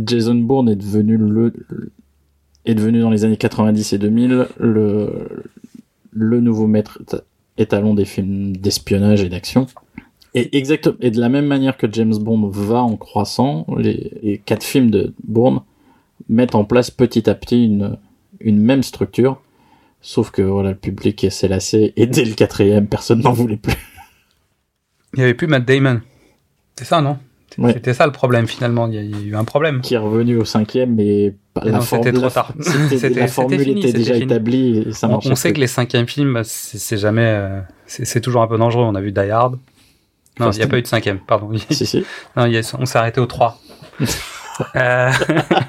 Jason 0.06 0.36
Bourne 0.36 0.70
est 0.70 0.76
devenu 0.76 1.18
le 1.18 1.54
est 2.66 2.76
devenu 2.76 3.02
dans 3.02 3.10
les 3.10 3.26
années 3.26 3.38
90 3.38 3.94
et 3.94 3.98
2000 3.98 4.48
le, 4.60 5.44
le 6.12 6.40
nouveau 6.42 6.68
maître 6.68 7.00
étalon 7.58 7.94
des 7.94 8.06
films 8.06 8.56
d'espionnage 8.56 9.24
et 9.24 9.30
d'action. 9.30 9.68
Et 10.34 10.58
exactement, 10.58 10.96
et 11.02 11.12
de 11.12 11.20
la 11.20 11.30
même 11.30 11.46
manière 11.46 11.78
que 11.78 11.92
James 11.92 12.16
Bond 12.18 12.48
va 12.48 12.82
en 12.82 12.96
croissant, 12.96 13.66
les, 13.78 14.12
les 14.24 14.38
quatre 14.38 14.64
films 14.64 14.90
de 14.90 15.14
Bourne 15.24 15.62
mettent 16.30 16.56
en 16.56 16.64
place 16.64 16.90
petit 16.92 17.30
à 17.30 17.36
petit 17.36 17.66
une, 17.66 17.98
une 18.40 18.60
même 18.60 18.84
structure. 18.84 19.42
Sauf 20.02 20.32
que 20.32 20.42
voilà, 20.42 20.70
le 20.70 20.78
public 20.78 21.28
s'est 21.30 21.48
lassé 21.48 21.94
et 21.96 22.08
dès 22.08 22.26
le 22.26 22.34
quatrième, 22.34 22.88
personne 22.88 23.22
n'en 23.22 23.34
voulait 23.34 23.58
plus. 23.58 23.76
Il 25.14 25.18
n'y 25.18 25.24
avait 25.24 25.34
plus 25.34 25.48
Matt 25.48 25.66
Damon. 25.66 26.02
C'est 26.76 26.86
ça, 26.86 27.02
non? 27.02 27.18
C'était 27.56 27.94
ça 27.94 28.06
le 28.06 28.12
problème 28.12 28.48
finalement. 28.48 28.88
Il 28.88 28.94
y 28.94 28.98
a 28.98 29.20
eu 29.20 29.36
un 29.36 29.44
problème. 29.44 29.82
Qui 29.82 29.96
est 29.96 29.98
revenu 29.98 30.38
au 30.38 30.46
cinquième, 30.46 30.96
mais 30.96 31.34
la 31.62 31.82
c'était 31.82 32.14
trop 32.14 32.30
tard. 32.30 32.54
la 33.16 33.28
formule 33.28 33.62
fini, 33.62 33.82
était 33.82 33.94
déjà 33.94 34.14
fini. 34.14 34.26
établie 34.26 34.78
et 34.88 34.94
ça. 34.94 35.10
On, 35.10 35.20
on 35.24 35.36
sait 35.36 35.52
que 35.54 35.60
les 35.60 35.68
cinquièmes 35.68 36.08
films, 36.08 36.34
bah, 36.34 36.44
c'est 36.44 36.98
jamais, 36.98 37.26
euh, 37.26 37.60
c'est 37.86 38.22
toujours 38.22 38.42
un 38.42 38.48
peu 38.48 38.58
dangereux. 38.58 38.84
On 38.84 38.96
a 38.96 39.02
vu 39.02 39.12
Die 39.12 39.20
Hard. 39.20 39.58
Non, 40.40 40.52
il 40.52 40.58
n'y 40.58 40.64
a 40.64 40.68
pas 40.68 40.78
eu 40.78 40.82
de 40.82 40.88
cinquième, 40.88 41.20
pardon. 41.20 41.52
si, 41.70 41.86
si. 41.86 42.06
Non, 42.38 42.50
on 42.80 42.86
s'est 42.86 42.98
arrêté 42.98 43.20
au 43.20 43.26
3. 43.26 43.60
Euh, 44.76 45.12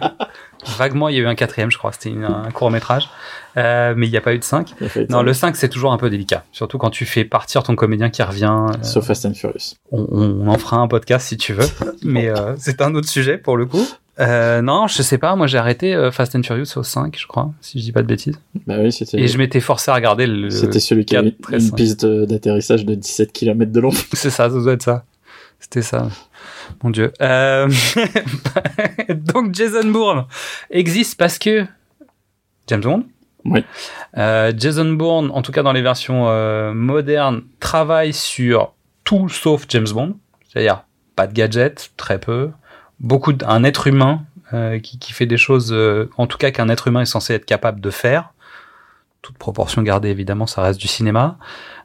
vaguement, 0.78 1.08
il 1.08 1.16
y 1.16 1.18
a 1.18 1.22
eu 1.22 1.26
un 1.26 1.34
quatrième, 1.34 1.70
je 1.70 1.78
crois. 1.78 1.92
C'était 1.92 2.12
un 2.24 2.50
court 2.50 2.70
métrage. 2.70 3.08
Euh, 3.56 3.94
mais 3.96 4.06
il 4.06 4.10
n'y 4.10 4.16
a 4.16 4.20
pas 4.20 4.34
eu 4.34 4.38
de 4.38 4.44
5. 4.44 4.74
Non, 5.10 5.22
le 5.22 5.32
5, 5.32 5.56
c'est 5.56 5.68
toujours 5.68 5.92
un 5.92 5.98
peu 5.98 6.10
délicat. 6.10 6.44
Surtout 6.52 6.78
quand 6.78 6.90
tu 6.90 7.04
fais 7.04 7.24
partir 7.24 7.62
ton 7.62 7.74
comédien 7.76 8.10
qui 8.10 8.22
revient. 8.22 8.66
Euh, 8.68 8.82
Sauf 8.82 9.06
Fast 9.06 9.26
and 9.26 9.34
Furious. 9.34 9.74
On, 9.90 10.06
on, 10.10 10.48
en 10.48 10.58
fera 10.58 10.78
un 10.78 10.88
podcast 10.88 11.28
si 11.28 11.36
tu 11.36 11.52
veux. 11.52 11.66
mais 12.02 12.28
euh, 12.28 12.54
c'est 12.58 12.80
un 12.80 12.94
autre 12.94 13.08
sujet 13.08 13.38
pour 13.38 13.56
le 13.56 13.66
coup. 13.66 13.86
Euh, 14.20 14.60
non, 14.62 14.86
je 14.88 15.02
sais 15.02 15.18
pas. 15.18 15.36
Moi, 15.36 15.46
j'ai 15.46 15.58
arrêté 15.58 16.10
Fast 16.12 16.36
and 16.36 16.42
Furious 16.42 16.76
au 16.76 16.82
5, 16.82 17.16
je 17.18 17.26
crois, 17.26 17.50
si 17.60 17.78
je 17.78 17.84
dis 17.84 17.92
pas 17.92 18.02
de 18.02 18.06
bêtises. 18.06 18.38
Bah 18.66 18.76
oui, 18.78 18.92
c'était. 18.92 19.18
Et 19.18 19.26
je 19.26 19.38
m'étais 19.38 19.60
forcé 19.60 19.90
à 19.90 19.94
regarder 19.94 20.26
le. 20.26 20.50
C'était 20.50 20.80
celui 20.80 21.04
qui 21.04 21.16
avait 21.16 21.34
une 21.50 21.72
piste 21.72 22.06
d'atterrissage 22.06 22.84
de 22.84 22.94
17 22.94 23.32
km 23.32 23.72
de 23.72 23.80
long. 23.80 23.90
c'est 24.12 24.30
ça, 24.30 24.48
ça 24.48 24.50
doit 24.50 24.72
être 24.74 24.82
ça. 24.82 25.04
C'était 25.62 25.82
ça. 25.82 26.08
Mon 26.82 26.90
dieu. 26.90 27.12
Euh... 27.22 27.70
Donc, 29.08 29.54
Jason 29.54 29.88
Bourne 29.88 30.26
existe 30.70 31.16
parce 31.16 31.38
que 31.38 31.64
James 32.66 32.80
Bond 32.80 33.04
oui. 33.44 33.64
Euh, 34.16 34.52
Jason 34.56 34.92
Bourne, 34.92 35.32
en 35.32 35.42
tout 35.42 35.50
cas 35.50 35.64
dans 35.64 35.72
les 35.72 35.82
versions 35.82 36.28
euh, 36.28 36.72
modernes, 36.72 37.42
travaille 37.58 38.12
sur 38.12 38.72
tout 39.02 39.28
sauf 39.28 39.64
James 39.68 39.88
Bond. 39.92 40.16
C'est-à-dire 40.48 40.84
pas 41.16 41.26
de 41.26 41.32
gadgets, 41.32 41.90
très 41.96 42.20
peu. 42.20 42.50
Beaucoup 43.00 43.32
d'un 43.32 43.64
être 43.64 43.88
humain 43.88 44.22
qui, 44.82 44.98
qui, 44.98 45.12
fait 45.12 45.26
des 45.26 45.38
choses, 45.38 45.74
en 46.18 46.26
tout 46.28 46.38
cas 46.38 46.50
qu'un 46.50 46.68
être 46.68 46.86
humain 46.86 47.00
est 47.00 47.06
censé 47.06 47.32
être 47.34 47.46
capable 47.46 47.80
de 47.80 47.90
faire. 47.90 48.32
Toute 49.22 49.38
proportion 49.38 49.82
gardée, 49.82 50.08
évidemment, 50.10 50.46
ça 50.46 50.62
reste 50.62 50.80
du 50.80 50.88
cinéma. 50.88 51.38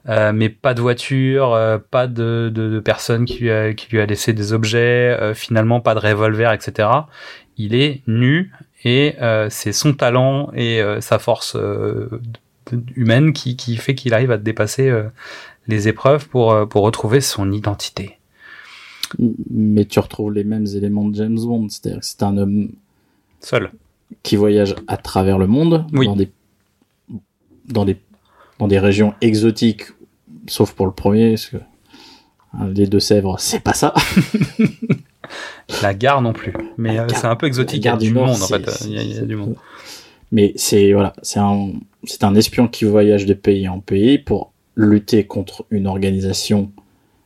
Euh, 0.09 0.31
mais 0.33 0.49
pas 0.49 0.73
de 0.73 0.81
voiture, 0.81 1.57
pas 1.91 2.07
de, 2.07 2.51
de, 2.53 2.69
de, 2.69 2.79
personne 2.79 3.25
qui 3.25 3.39
lui, 3.39 3.51
a, 3.51 3.73
qui 3.73 3.89
lui 3.91 3.99
a 3.99 4.05
laissé 4.05 4.33
des 4.33 4.53
objets, 4.53 5.33
finalement 5.35 5.81
pas 5.81 5.95
de 5.95 5.99
revolver, 5.99 6.53
etc. 6.53 6.87
Il 7.57 7.75
est 7.75 8.01
nu 8.07 8.51
et 8.83 9.15
euh, 9.21 9.47
c'est 9.49 9.73
son 9.73 9.93
talent 9.93 10.51
et 10.53 10.81
euh, 10.81 11.01
sa 11.01 11.19
force 11.19 11.55
euh, 11.55 12.21
humaine 12.95 13.33
qui, 13.33 13.55
qui 13.55 13.75
fait 13.77 13.95
qu'il 13.95 14.13
arrive 14.13 14.31
à 14.31 14.37
dépasser 14.37 14.91
les 15.67 15.87
épreuves 15.87 16.27
pour, 16.27 16.67
pour 16.67 16.83
retrouver 16.83 17.21
son 17.21 17.51
identité. 17.51 18.17
Mais 19.49 19.85
tu 19.85 19.99
retrouves 19.99 20.33
les 20.33 20.43
mêmes 20.43 20.67
éléments 20.67 21.05
de 21.05 21.15
James 21.15 21.39
Bond, 21.39 21.69
c'est-à-dire 21.69 22.01
que 22.01 22.05
c'est 22.05 22.23
un 22.23 22.37
homme 22.37 22.71
seul 23.39 23.71
qui 24.21 24.35
voyage 24.35 24.75
à 24.87 24.97
travers 24.97 25.37
le 25.37 25.47
monde 25.47 25.85
oui. 25.93 26.07
dans 26.07 26.15
des 26.15 26.29
dans 27.67 27.85
des 27.85 27.97
dans 28.59 28.67
des 28.67 28.79
régions 28.79 29.13
exotiques, 29.21 29.83
sauf 30.47 30.73
pour 30.73 30.85
le 30.85 30.91
premier, 30.91 31.31
parce 31.31 31.47
que 31.47 31.57
hein, 32.53 32.69
les 32.73 32.87
Deux-Sèvres, 32.87 33.39
c'est 33.39 33.59
pas 33.59 33.73
ça. 33.73 33.93
La 35.81 35.93
gare 35.93 36.21
non 36.21 36.33
plus. 36.33 36.53
Mais 36.77 36.97
euh, 36.97 37.07
c'est 37.09 37.25
un 37.25 37.35
peu 37.35 37.47
exotique. 37.47 37.83
La 37.83 37.91
gare 37.91 38.01
il 38.01 38.05
y 38.05 38.07
a 38.07 38.11
du, 38.11 38.17
monde, 38.17 38.41
en 38.41 38.47
fait. 38.47 38.85
Il 38.85 38.93
y 38.93 38.97
a, 38.97 39.01
il 39.01 39.15
y 39.15 39.19
a 39.19 39.21
du 39.21 39.35
monde. 39.35 39.55
Mais 40.31 40.53
c'est, 40.55 40.93
voilà, 40.93 41.13
c'est 41.21 41.39
un, 41.39 41.71
c'est 42.03 42.23
un 42.23 42.35
espion 42.35 42.67
qui 42.67 42.85
voyage 42.85 43.25
de 43.25 43.33
pays 43.33 43.67
en 43.67 43.79
pays 43.79 44.17
pour 44.17 44.51
lutter 44.75 45.25
contre 45.25 45.65
une 45.69 45.87
organisation 45.87 46.71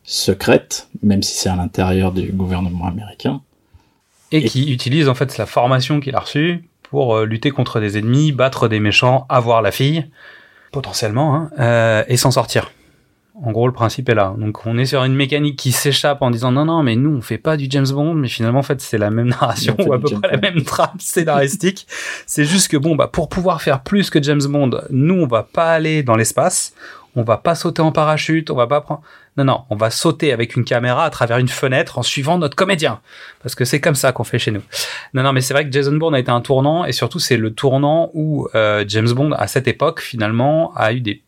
secrète, 0.04 0.90
même 1.04 1.22
si 1.22 1.36
c'est 1.36 1.50
à 1.50 1.56
l'intérieur 1.56 2.12
du 2.12 2.32
gouvernement 2.32 2.88
américain. 2.88 3.42
Et, 4.32 4.38
et, 4.38 4.44
qui 4.46 4.72
utilise, 4.72 5.08
en 5.08 5.16
fait, 5.16 5.38
la 5.38 5.46
formation 5.46 6.00
qu'il 6.00 6.16
a 6.16 6.20
reçue 6.20 6.64
pour 6.92 7.16
euh, 7.16 7.26
lutter 7.26 7.52
contre 7.52 7.80
des 7.80 7.98
ennemis, 7.98 8.34
battre 8.34 8.68
des 8.68 8.82
méchants, 8.82 9.26
avoir 9.30 9.62
la 9.62 9.72
fille, 9.72 10.06
potentiellement, 10.74 11.34
hein, 11.34 11.50
euh, 11.58 12.04
et 12.10 12.18
s'en 12.18 12.32
sortir. 12.32 12.72
En 13.44 13.52
gros, 13.54 13.66
le 13.66 13.74
principe 13.74 14.10
est 14.10 14.14
là. 14.14 14.36
Donc, 14.38 14.68
on 14.68 14.78
est 14.78 14.86
sur 14.86 15.04
une 15.06 15.16
mécanique 15.16 15.58
qui 15.58 15.72
s'échappe 15.72 16.22
en 16.22 16.30
disant 16.30 16.52
non, 16.52 16.66
non, 16.66 16.84
mais 16.84 16.98
nous, 16.98 17.10
on 17.10 17.22
fait 17.22 17.38
pas 17.38 17.56
du 17.56 17.68
James 17.70 17.88
Bond, 17.90 18.14
mais 18.14 18.28
finalement, 18.28 18.60
en 18.60 18.64
fait, 18.64 18.82
c'est 18.82 18.98
la 18.98 19.10
même 19.10 19.30
narration 19.30 19.76
ou 19.80 19.94
à 19.94 20.00
peu 20.00 20.10
près 20.20 20.32
la 20.32 20.38
même 20.38 20.64
trame 20.64 20.90
scénaristique. 21.00 21.88
c'est 22.26 22.44
juste 22.44 22.68
que 22.68 22.76
bon, 22.76 22.96
bah, 22.96 23.08
pour 23.08 23.30
pouvoir 23.30 23.62
faire 23.62 23.84
plus 23.84 24.10
que 24.10 24.22
James 24.22 24.44
Bond, 24.44 24.82
nous, 24.90 25.16
on 25.16 25.28
va 25.28 25.44
pas 25.44 25.72
aller 25.72 26.04
dans 26.04 26.18
l'espace, 26.18 26.74
on 27.16 27.24
va 27.24 27.38
pas 27.38 27.56
sauter 27.56 27.82
en 27.82 27.92
parachute, 27.92 28.50
on 28.52 28.56
va 28.56 28.68
pas 28.68 28.82
prendre. 28.82 29.02
Non, 29.38 29.44
non, 29.44 29.64
on 29.70 29.76
va 29.76 29.90
sauter 29.90 30.32
avec 30.32 30.56
une 30.56 30.64
caméra 30.64 31.06
à 31.06 31.10
travers 31.10 31.38
une 31.38 31.48
fenêtre 31.48 31.98
en 31.98 32.04
suivant 32.04 32.38
notre 32.38 32.56
comédien. 32.56 33.02
Parce 33.42 33.56
que 33.56 33.66
c'est 33.66 33.80
comme 33.82 33.96
ça 33.96 34.12
qu'on 34.12 34.24
fait 34.24 34.40
chez 34.40 34.52
nous. 34.52 34.62
Non, 35.14 35.24
non, 35.24 35.34
mais 35.34 35.42
c'est 35.42 35.54
vrai 35.54 35.66
que 35.66 35.72
Jason 35.72 35.94
Bourne 35.94 36.16
a 36.16 36.20
été 36.20 36.32
un 36.32 36.42
tournant, 36.42 36.86
et 36.86 36.92
surtout, 36.92 37.20
c'est 37.20 37.38
le 37.38 37.54
tournant 37.54 38.12
où 38.14 38.48
euh, 38.56 38.84
James 38.88 39.12
Bond, 39.12 39.32
à 39.34 39.48
cette 39.48 39.68
époque, 39.68 40.02
finalement, 40.02 40.74
a 40.76 40.94
eu 40.94 41.02
des 41.02 41.22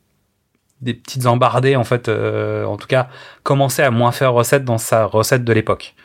des 0.83 0.93
petites 0.93 1.25
embardées 1.25 1.75
en 1.75 1.83
fait 1.83 2.09
euh, 2.09 2.65
en 2.65 2.77
tout 2.77 2.87
cas 2.87 3.07
commençait 3.43 3.83
à 3.83 3.91
moins 3.91 4.11
faire 4.11 4.33
recette 4.33 4.65
dans 4.65 4.77
sa 4.77 5.05
recette 5.05 5.45
de 5.45 5.53
l'époque 5.53 5.95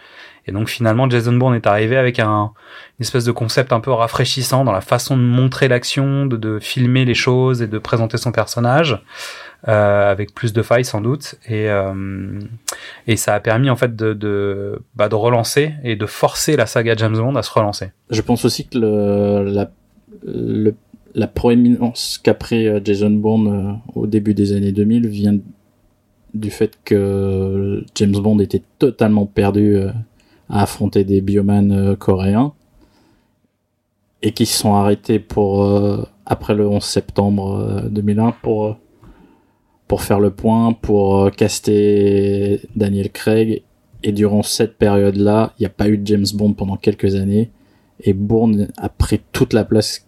et 0.47 0.53
donc 0.53 0.69
finalement 0.69 1.11
Jason 1.11 1.33
Bourne 1.33 1.57
est 1.57 1.67
arrivé 1.67 1.97
avec 1.97 2.21
un 2.21 2.53
une 2.99 3.03
espèce 3.03 3.25
de 3.25 3.33
concept 3.33 3.73
un 3.73 3.81
peu 3.81 3.91
rafraîchissant 3.91 4.65
dans 4.65 4.73
la 4.73 4.81
façon 4.81 5.17
de 5.17 5.23
montrer 5.23 5.67
l'action 5.67 6.27
de, 6.27 6.37
de 6.37 6.59
filmer 6.61 7.05
les 7.05 7.15
choses 7.15 7.61
et 7.61 7.67
de 7.67 7.79
présenter 7.79 8.19
son 8.19 8.31
personnage 8.31 9.03
euh, 9.67 10.11
avec 10.11 10.35
plus 10.35 10.53
de 10.53 10.63
failles 10.63 10.85
sans 10.85 11.01
doute. 11.01 11.35
Et 11.49 11.69
euh, 11.69 12.39
et 13.07 13.17
ça 13.17 13.35
a 13.35 13.41
permis 13.41 13.71
en 13.71 13.77
fait 13.77 13.97
de 13.97 14.81
bah, 14.95 15.09
de 15.09 15.15
relancer 15.15 15.75
et 15.83 15.97
de 15.97 16.07
forcer 16.07 16.57
la 16.57 16.67
saga 16.67 16.95
James 16.97 17.17
Bond 17.17 17.35
à 17.37 17.43
se 17.43 17.51
relancer. 17.51 17.91
Je 18.11 18.21
pense 18.21 18.45
aussi 18.45 18.69
que 18.69 18.79
le 18.79 19.45
la 19.45 19.71
la 21.15 21.27
proéminence 21.27 22.19
qu'a 22.23 22.35
pris 22.35 22.67
Jason 22.85 23.11
Bourne 23.11 23.49
euh, 23.49 24.01
au 24.01 24.07
début 24.07 24.35
des 24.35 24.53
années 24.53 24.73
2000 24.73 25.09
vient 25.09 25.37
du 26.35 26.51
fait 26.51 26.79
que 26.85 27.85
James 27.95 28.13
Bond 28.13 28.39
était 28.39 28.63
totalement 28.79 29.27
perdu 29.27 29.77
euh, 29.77 29.91
à 30.49 30.63
affronter 30.63 31.05
des 31.05 31.21
biomanes 31.21 31.73
euh, 31.73 31.97
coréens 31.97 32.53
et 34.23 34.33
qui 34.33 34.47
se 34.47 34.59
sont 34.59 34.75
arrêtés 34.75 35.21
pour 35.21 35.65
après 36.27 36.53
le 36.53 36.67
11 36.67 36.83
septembre 36.83 37.85
2001 37.89 38.35
pour 38.43 38.77
pour 39.89 40.03
faire 40.03 40.21
le 40.21 40.31
point, 40.31 40.73
pour 40.75 41.31
caster 41.33 42.61
Daniel 42.77 43.11
Craig 43.11 43.63
et 44.05 44.13
durant 44.13 44.43
cette 44.43 44.77
période-là, 44.79 45.53
il 45.59 45.63
n'y 45.63 45.67
a 45.67 45.71
pas 45.71 45.89
eu 45.89 45.99
de 45.99 46.07
James 46.07 46.27
Bond 46.35 46.53
pendant 46.53 46.77
quelques 46.77 47.15
années 47.17 47.51
et 48.05 48.13
Bourne 48.13 48.69
a 48.77 48.89
pris 48.89 49.21
toute 49.33 49.53
la 49.53 49.65
place 49.65 50.07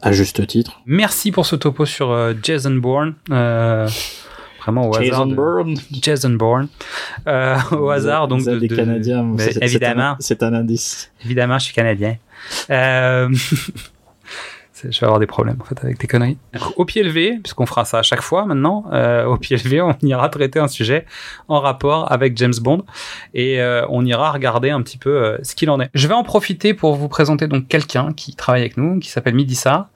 à 0.00 0.12
juste 0.12 0.46
titre. 0.46 0.80
Merci 0.86 1.32
pour 1.32 1.44
ce 1.46 1.56
topo 1.56 1.84
sur 1.84 2.10
euh, 2.12 2.32
Jason 2.42 2.70
Bourne. 2.76 3.14
Euh, 3.30 3.88
vraiment 4.62 4.88
au 4.88 4.94
Jason 4.94 5.12
hasard. 5.12 5.26
de- 5.26 5.34
Bourne. 5.34 5.74
Jason 6.00 6.30
Bourne. 6.30 6.68
Euh, 7.26 7.56
au 7.72 7.88
hasard, 7.90 8.28
donc. 8.28 8.40
Vous 8.40 8.48
êtes 8.48 8.54
de- 8.56 8.60
des 8.60 8.68
de- 8.68 8.76
Canadiens, 8.76 9.36
évidemment. 9.60 10.02
un- 10.12 10.16
C'est 10.20 10.42
un, 10.42 10.54
indice. 10.54 11.10
Évidemment, 11.24 11.58
je 11.58 11.64
suis 11.66 11.74
canadien. 11.74 12.16
Euh... 12.70 13.28
je 14.82 14.88
vais 15.00 15.04
avoir 15.06 15.20
des 15.20 15.26
problèmes 15.26 15.56
en 15.60 15.64
fait 15.64 15.78
avec 15.82 15.98
tes 15.98 16.06
conneries. 16.06 16.36
Au 16.76 16.84
pied 16.84 17.02
levé, 17.02 17.38
puisqu'on 17.42 17.66
fera 17.66 17.84
ça 17.84 17.98
à 17.98 18.02
chaque 18.02 18.22
fois 18.22 18.44
maintenant, 18.44 18.84
euh, 18.92 19.24
au 19.24 19.36
pied 19.36 19.56
levé, 19.56 19.80
on 19.80 19.94
ira 20.02 20.28
traiter 20.28 20.58
un 20.58 20.68
sujet 20.68 21.06
en 21.48 21.60
rapport 21.60 22.10
avec 22.10 22.36
James 22.38 22.54
Bond 22.60 22.84
et 23.34 23.60
euh, 23.60 23.86
on 23.88 24.04
ira 24.04 24.32
regarder 24.32 24.70
un 24.70 24.82
petit 24.82 24.98
peu 24.98 25.10
euh, 25.10 25.38
ce 25.42 25.54
qu'il 25.54 25.70
en 25.70 25.80
est. 25.80 25.90
Je 25.94 26.08
vais 26.08 26.14
en 26.14 26.24
profiter 26.24 26.74
pour 26.74 26.94
vous 26.96 27.08
présenter 27.08 27.46
donc 27.46 27.68
quelqu'un 27.68 28.12
qui 28.12 28.34
travaille 28.34 28.62
avec 28.62 28.76
nous, 28.76 28.98
qui 28.98 29.10
s'appelle 29.10 29.34
Midissa. 29.34 29.90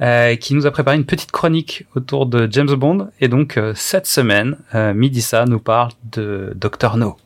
euh, 0.00 0.34
qui 0.36 0.54
nous 0.54 0.66
a 0.66 0.70
préparé 0.70 0.96
une 0.96 1.04
petite 1.04 1.30
chronique 1.30 1.84
autour 1.94 2.26
de 2.26 2.48
James 2.50 2.74
Bond 2.74 3.08
et 3.20 3.28
donc 3.28 3.56
euh, 3.56 3.72
cette 3.76 4.06
semaine, 4.06 4.56
Midissa 4.94 5.44
nous 5.44 5.60
parle 5.60 5.90
de 6.10 6.52
Dr 6.56 6.96
No. 6.96 7.16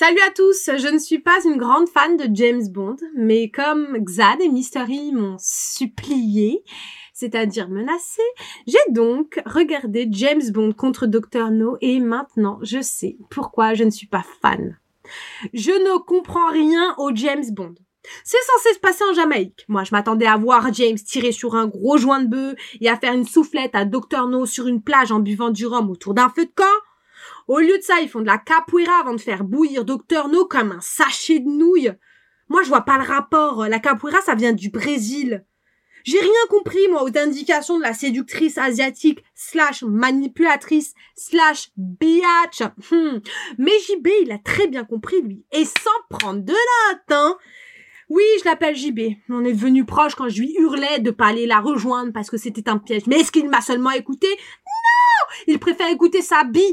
Salut 0.00 0.20
à 0.28 0.30
tous, 0.30 0.70
je 0.76 0.86
ne 0.86 0.98
suis 0.98 1.18
pas 1.18 1.44
une 1.44 1.56
grande 1.56 1.88
fan 1.88 2.16
de 2.16 2.28
James 2.32 2.68
Bond, 2.70 2.98
mais 3.16 3.50
comme 3.50 3.98
Xad 3.98 4.40
et 4.40 4.48
Mystery 4.48 5.10
m'ont 5.10 5.34
supplié, 5.40 6.62
c'est-à-dire 7.12 7.68
menacé, 7.68 8.22
j'ai 8.68 8.78
donc 8.90 9.42
regardé 9.44 10.06
James 10.12 10.52
Bond 10.52 10.70
contre 10.70 11.08
Dr. 11.08 11.50
No 11.50 11.78
et 11.80 11.98
maintenant 11.98 12.60
je 12.62 12.80
sais 12.80 13.16
pourquoi 13.28 13.74
je 13.74 13.82
ne 13.82 13.90
suis 13.90 14.06
pas 14.06 14.24
fan. 14.40 14.78
Je 15.52 15.72
ne 15.72 15.98
comprends 15.98 16.52
rien 16.52 16.94
au 16.98 17.10
James 17.12 17.50
Bond. 17.50 17.74
C'est 18.22 18.38
censé 18.38 18.74
se 18.74 18.78
passer 18.78 19.02
en 19.02 19.14
Jamaïque. 19.14 19.64
Moi, 19.66 19.82
je 19.82 19.90
m'attendais 19.90 20.26
à 20.26 20.36
voir 20.36 20.72
James 20.72 20.96
tirer 20.96 21.32
sur 21.32 21.56
un 21.56 21.66
gros 21.66 21.98
joint 21.98 22.22
de 22.22 22.28
bœuf 22.28 22.54
et 22.80 22.88
à 22.88 22.96
faire 22.96 23.14
une 23.14 23.26
soufflette 23.26 23.74
à 23.74 23.84
Dr. 23.84 24.28
No 24.28 24.46
sur 24.46 24.68
une 24.68 24.80
plage 24.80 25.10
en 25.10 25.18
buvant 25.18 25.50
du 25.50 25.66
rhum 25.66 25.90
autour 25.90 26.14
d'un 26.14 26.28
feu 26.28 26.44
de 26.44 26.52
camp. 26.54 26.64
Au 27.48 27.60
lieu 27.60 27.78
de 27.78 27.82
ça, 27.82 28.00
ils 28.00 28.10
font 28.10 28.20
de 28.20 28.26
la 28.26 28.36
capoeira 28.36 29.00
avant 29.00 29.14
de 29.14 29.20
faire 29.20 29.42
bouillir 29.42 29.86
Dr. 29.86 30.28
No 30.28 30.44
comme 30.44 30.72
un 30.72 30.80
sachet 30.80 31.40
de 31.40 31.48
nouilles. 31.48 31.92
Moi, 32.50 32.62
je 32.62 32.68
vois 32.68 32.82
pas 32.82 32.98
le 32.98 33.04
rapport. 33.04 33.66
La 33.66 33.78
capoeira, 33.78 34.20
ça 34.20 34.34
vient 34.34 34.52
du 34.52 34.68
Brésil. 34.68 35.46
J'ai 36.04 36.20
rien 36.20 36.46
compris, 36.50 36.88
moi, 36.90 37.02
aux 37.02 37.18
indications 37.18 37.78
de 37.78 37.82
la 37.82 37.94
séductrice 37.94 38.58
asiatique 38.58 39.24
slash 39.34 39.82
manipulatrice 39.82 40.94
slash 41.16 41.70
biatch. 41.76 42.62
Hmm. 42.90 43.18
Mais 43.56 43.72
JB, 43.80 44.08
il 44.22 44.32
a 44.32 44.38
très 44.38 44.68
bien 44.68 44.84
compris, 44.84 45.20
lui. 45.22 45.44
Et 45.52 45.64
sans 45.64 46.18
prendre 46.18 46.42
de 46.42 46.52
notes, 46.52 47.10
hein. 47.10 47.36
Oui, 48.10 48.24
je 48.40 48.44
l'appelle 48.44 48.76
JB. 48.76 49.00
On 49.28 49.44
est 49.44 49.52
devenu 49.52 49.84
proche 49.84 50.14
quand 50.14 50.28
je 50.28 50.40
lui 50.40 50.54
hurlais 50.58 50.98
de 50.98 51.10
pas 51.10 51.26
aller 51.26 51.46
la 51.46 51.60
rejoindre 51.60 52.12
parce 52.12 52.30
que 52.30 52.38
c'était 52.38 52.68
un 52.68 52.78
piège. 52.78 53.06
Mais 53.06 53.20
est-ce 53.20 53.32
qu'il 53.32 53.48
m'a 53.48 53.60
seulement 53.60 53.90
écouté? 53.90 54.28
Non! 54.28 55.36
Il 55.46 55.58
préfère 55.58 55.88
écouter 55.88 56.22
sa 56.22 56.44
bille 56.44 56.72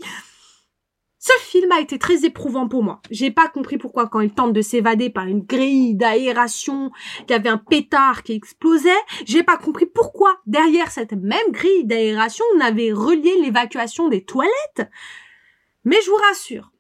Ce 1.26 1.34
film 1.42 1.72
a 1.72 1.80
été 1.80 1.98
très 1.98 2.24
éprouvant 2.24 2.68
pour 2.68 2.84
moi. 2.84 3.02
J'ai 3.10 3.32
pas 3.32 3.48
compris 3.48 3.80
pourquoi 3.80 4.08
quand 4.08 4.20
il 4.20 4.32
tente 4.32 4.54
de 4.54 4.62
s'évader 4.62 5.10
par 5.10 5.26
une 5.26 5.42
grille 5.42 5.96
d'aération, 5.96 6.92
qu'il 7.22 7.32
y 7.32 7.34
avait 7.34 7.50
un 7.50 7.58
pétard 7.58 8.22
qui 8.22 8.34
explosait, 8.34 8.92
j'ai 9.26 9.42
pas 9.42 9.58
compris 9.58 9.88
pourquoi 9.88 10.40
derrière 10.46 10.92
cette 10.92 11.14
même 11.14 11.50
grille 11.50 11.86
d'aération 11.86 12.46
on 12.56 12.60
avait 12.60 12.92
relié 12.92 13.42
l'évacuation 13.42 14.08
des 14.08 14.24
toilettes. 14.24 14.88
Mais 15.84 15.98
je 16.06 16.12
vous 16.12 16.22
rassure, 16.30 16.72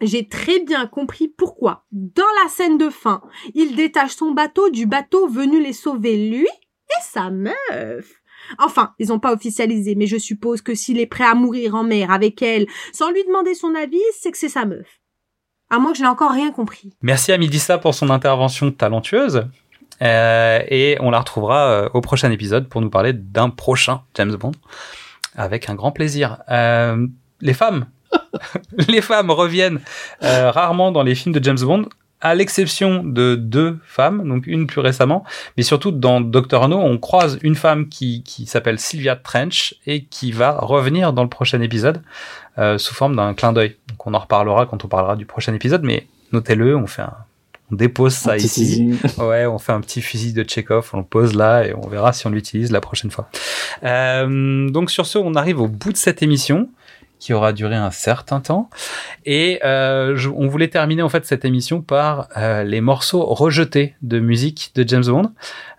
j'ai 0.00 0.28
très 0.28 0.60
bien 0.60 0.86
compris 0.86 1.26
pourquoi, 1.26 1.84
dans 1.90 2.22
la 2.44 2.48
scène 2.50 2.78
de 2.78 2.90
fin, 2.90 3.22
il 3.54 3.74
détache 3.74 4.14
son 4.14 4.30
bateau 4.30 4.70
du 4.70 4.86
bateau 4.86 5.26
venu 5.26 5.60
les 5.60 5.72
sauver 5.72 6.28
lui 6.28 6.46
et 6.46 7.02
sa 7.02 7.28
meuf. 7.28 8.22
Enfin, 8.58 8.92
ils 8.98 9.08
n'ont 9.08 9.18
pas 9.18 9.32
officialisé, 9.32 9.94
mais 9.94 10.06
je 10.06 10.16
suppose 10.16 10.62
que 10.62 10.74
s'il 10.74 10.98
est 10.98 11.06
prêt 11.06 11.24
à 11.24 11.34
mourir 11.34 11.74
en 11.74 11.84
mer 11.84 12.10
avec 12.10 12.42
elle, 12.42 12.66
sans 12.92 13.10
lui 13.10 13.24
demander 13.24 13.54
son 13.54 13.74
avis, 13.74 14.00
c'est 14.18 14.30
que 14.30 14.38
c'est 14.38 14.48
sa 14.48 14.64
meuf. 14.64 15.00
À 15.70 15.78
moins 15.78 15.92
que 15.92 15.98
je 15.98 16.02
n'ai 16.02 16.08
encore 16.08 16.30
rien 16.30 16.52
compris. 16.52 16.92
Merci 17.02 17.32
à 17.32 17.38
Midissa 17.38 17.78
pour 17.78 17.94
son 17.94 18.10
intervention 18.10 18.70
talentueuse. 18.70 19.46
Euh, 20.02 20.60
et 20.68 20.96
on 21.00 21.10
la 21.10 21.20
retrouvera 21.20 21.66
euh, 21.66 21.88
au 21.94 22.00
prochain 22.00 22.30
épisode 22.30 22.68
pour 22.68 22.80
nous 22.80 22.90
parler 22.90 23.12
d'un 23.12 23.50
prochain 23.50 24.02
James 24.14 24.34
Bond 24.34 24.52
avec 25.36 25.68
un 25.68 25.74
grand 25.74 25.92
plaisir. 25.92 26.38
Euh, 26.50 27.06
les 27.40 27.54
femmes, 27.54 27.86
les 28.88 29.00
femmes 29.00 29.30
reviennent 29.30 29.80
rarement 30.20 30.92
dans 30.92 31.02
les 31.02 31.14
films 31.14 31.34
de 31.34 31.42
James 31.42 31.58
Bond, 31.60 31.86
à 32.24 32.34
l'exception 32.34 33.04
de 33.04 33.34
deux 33.34 33.78
femmes, 33.84 34.26
donc 34.26 34.46
une 34.46 34.66
plus 34.66 34.80
récemment, 34.80 35.24
mais 35.58 35.62
surtout 35.62 35.92
dans 35.92 36.22
Doctor 36.22 36.68
No, 36.68 36.78
on 36.78 36.96
croise 36.96 37.38
une 37.42 37.54
femme 37.54 37.88
qui, 37.88 38.22
qui 38.24 38.46
s'appelle 38.46 38.80
Sylvia 38.80 39.14
Trench 39.14 39.74
et 39.86 40.04
qui 40.04 40.32
va 40.32 40.52
revenir 40.52 41.12
dans 41.12 41.22
le 41.22 41.28
prochain 41.28 41.60
épisode 41.60 42.02
euh, 42.58 42.78
sous 42.78 42.94
forme 42.94 43.14
d'un 43.14 43.34
clin 43.34 43.52
d'œil. 43.52 43.76
Donc 43.88 44.06
on 44.06 44.14
en 44.14 44.18
reparlera 44.18 44.64
quand 44.64 44.86
on 44.86 44.88
parlera 44.88 45.16
du 45.16 45.26
prochain 45.26 45.52
épisode, 45.52 45.82
mais 45.82 46.06
notez-le, 46.32 46.74
on 46.74 46.86
fait 46.86 47.02
un, 47.02 47.14
on 47.70 47.76
dépose 47.76 48.14
ça 48.14 48.38
ici. 48.38 48.98
Ouais, 49.18 49.44
on 49.44 49.58
fait 49.58 49.72
un 49.72 49.82
petit 49.82 50.00
fusil 50.00 50.32
de 50.32 50.48
Chekhov, 50.48 50.90
on 50.94 50.98
le 50.98 51.04
pose 51.04 51.34
là 51.34 51.66
et 51.66 51.74
on 51.74 51.86
verra 51.88 52.14
si 52.14 52.26
on 52.26 52.30
l'utilise 52.30 52.72
la 52.72 52.80
prochaine 52.80 53.10
fois. 53.10 53.28
Euh, 53.82 54.70
donc 54.70 54.90
sur 54.90 55.04
ce, 55.04 55.18
on 55.18 55.34
arrive 55.34 55.60
au 55.60 55.68
bout 55.68 55.92
de 55.92 55.98
cette 55.98 56.22
émission 56.22 56.70
qui 57.24 57.32
aura 57.32 57.54
duré 57.54 57.74
un 57.74 57.90
certain 57.90 58.40
temps. 58.40 58.68
Et 59.24 59.58
euh, 59.64 60.14
je, 60.14 60.28
on 60.28 60.46
voulait 60.46 60.68
terminer 60.68 61.00
en 61.00 61.08
fait 61.08 61.24
cette 61.24 61.46
émission 61.46 61.80
par 61.80 62.28
euh, 62.36 62.64
les 62.64 62.82
morceaux 62.82 63.24
rejetés 63.24 63.94
de 64.02 64.20
musique 64.20 64.72
de 64.74 64.86
James 64.86 65.06
Bond, 65.06 65.32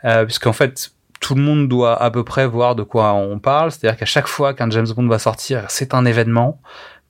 euh, 0.06 0.26
puisqu'en 0.26 0.54
fait 0.54 0.90
tout 1.20 1.36
le 1.36 1.44
monde 1.44 1.70
doit 1.70 2.02
à 2.02 2.10
peu 2.10 2.24
près 2.24 2.48
voir 2.48 2.76
de 2.76 2.82
quoi 2.82 3.14
on 3.14 3.38
parle. 3.38 3.70
C'est-à-dire 3.70 3.96
qu'à 3.96 4.08
chaque 4.08 4.26
fois 4.26 4.56
qu'un 4.56 4.72
James 4.72 4.88
Bond 4.96 5.08
va 5.08 5.20
sortir, 5.20 5.66
c'est 5.68 5.94
un 5.94 6.06
événement 6.06 6.60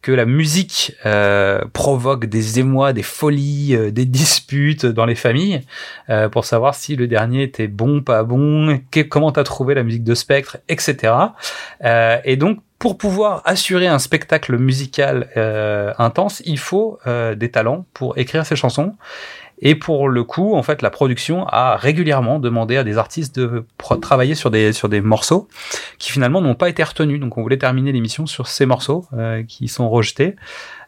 que 0.01 0.11
la 0.11 0.25
musique 0.25 0.93
euh, 1.05 1.61
provoque 1.71 2.25
des 2.25 2.59
émois, 2.59 2.91
des 2.91 3.03
folies, 3.03 3.77
des 3.93 4.05
disputes 4.05 4.85
dans 4.85 5.05
les 5.05 5.15
familles 5.15 5.61
pour 6.31 6.43
savoir 6.43 6.75
si 6.75 6.97
le 6.97 7.07
dernier 7.07 7.41
était 7.43 7.67
bon, 7.67 8.01
pas 8.01 8.23
bon, 8.23 8.81
que, 8.91 8.99
comment 8.99 9.31
t'as 9.31 9.43
trouvé 9.43 9.75
la 9.75 9.83
musique 9.83 10.03
de 10.03 10.13
Spectre, 10.13 10.57
etc. 10.67 11.13
Et 12.25 12.35
donc 12.35 12.59
pour 12.79 12.97
pouvoir 12.97 13.41
assurer 13.45 13.87
un 13.87 13.99
spectacle 13.99 14.57
musical 14.57 15.29
euh, 15.37 15.93
intense, 15.97 16.41
il 16.45 16.59
faut 16.59 16.99
euh, 17.07 17.35
des 17.35 17.49
talents 17.49 17.85
pour 17.93 18.17
écrire 18.17 18.45
ces 18.45 18.55
chansons. 18.55 18.95
Et 19.59 19.75
pour 19.75 20.09
le 20.09 20.23
coup, 20.23 20.53
en 20.53 20.63
fait, 20.63 20.81
la 20.81 20.89
production 20.89 21.47
a 21.47 21.77
régulièrement 21.77 22.39
demandé 22.39 22.75
à 22.75 22.83
des 22.83 22.97
artistes 22.97 23.39
de 23.39 23.65
travailler 24.01 24.35
sur 24.35 24.51
des 24.51 24.73
sur 24.73 24.89
des 24.89 24.99
morceaux 24.99 25.47
qui 25.97 26.11
finalement 26.11 26.41
n'ont 26.41 26.55
pas 26.55 26.67
été 26.67 26.83
retenus. 26.83 27.21
Donc, 27.21 27.37
on 27.37 27.41
voulait 27.41 27.57
terminer 27.57 27.93
l'émission 27.93 28.25
sur 28.25 28.47
ces 28.47 28.65
morceaux 28.65 29.05
euh, 29.13 29.43
qui 29.43 29.69
sont 29.69 29.89
rejetés. 29.89 30.35